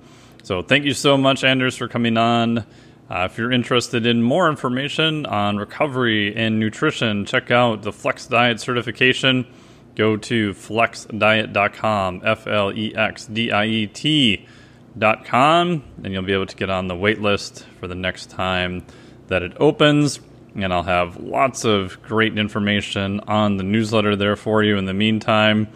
So, 0.46 0.62
thank 0.62 0.86
you 0.86 0.94
so 0.94 1.18
much, 1.18 1.44
Anders, 1.44 1.76
for 1.76 1.88
coming 1.88 2.18
on. 2.18 2.60
Uh, 2.60 3.28
if 3.32 3.36
you're 3.36 3.52
interested 3.52 4.06
in 4.06 4.22
more 4.22 4.48
information 4.48 5.26
on 5.26 5.58
recovery 5.58 6.36
and 6.36 6.60
nutrition, 6.60 7.26
check 7.26 7.50
out 7.50 7.82
the 7.82 7.92
Flex 7.92 8.28
Diet 8.28 8.60
certification. 8.60 9.48
Go 9.96 10.18
to 10.18 10.54
flexdiet.com, 10.54 12.22
F 12.24 12.46
L 12.46 12.72
E 12.72 12.94
X 12.96 13.26
D 13.26 13.52
I 13.52 13.66
E 13.66 13.88
T.com, 13.88 15.84
and 16.04 16.14
you'll 16.14 16.22
be 16.22 16.34
able 16.34 16.46
to 16.46 16.56
get 16.56 16.70
on 16.70 16.90
the 16.90 16.96
wait 16.96 17.20
list 17.20 17.66
for 17.80 17.88
the 17.88 17.96
next 17.96 18.30
time 18.30 18.86
that 19.30 19.42
it 19.42 19.54
opens 19.60 20.20
and 20.54 20.72
i'll 20.72 20.84
have 20.84 21.18
lots 21.18 21.66
of 21.66 22.02
great 22.04 22.38
information 22.38 23.20
on 23.22 23.58
the 23.58 23.64
newsletter 23.64 24.16
there 24.16 24.36
for 24.36 24.64
you 24.64 24.78
in 24.78 24.86
the 24.86 24.94
meantime 24.94 25.68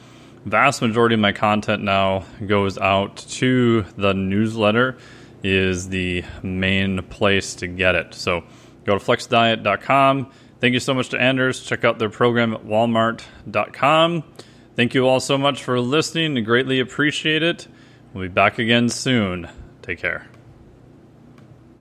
vast 0.46 0.82
majority 0.82 1.16
of 1.16 1.22
my 1.22 1.32
content 1.32 1.84
now 1.84 2.26
goes 2.46 2.78
out 2.78 3.18
to 3.18 3.84
the 3.98 4.14
newsletter 4.14 4.98
is 5.44 5.90
the 5.90 6.24
main 6.44 7.02
place 7.04 7.56
to 7.56 7.68
get 7.68 7.96
it. 7.96 8.14
So 8.14 8.44
go 8.86 8.98
to 8.98 9.04
flexdiet.com 9.04 10.32
thank 10.60 10.74
you 10.74 10.80
so 10.80 10.94
much 10.94 11.10
to 11.10 11.22
anders. 11.22 11.62
Check 11.62 11.84
out 11.86 12.00
their 12.00 12.10
program 12.10 12.54
at 12.54 12.66
walmart.com 12.66 14.24
thank 14.76 14.94
you 14.94 15.08
all 15.08 15.20
so 15.20 15.38
much 15.38 15.64
for 15.64 15.80
listening. 15.80 16.38
I 16.38 16.42
greatly 16.42 16.80
appreciate 16.80 17.44
it. 17.44 17.68
We'll 18.14 18.24
be 18.24 18.28
back 18.30 18.60
again 18.60 18.90
soon. 18.90 19.50
Take 19.82 20.00
care. 20.00 20.28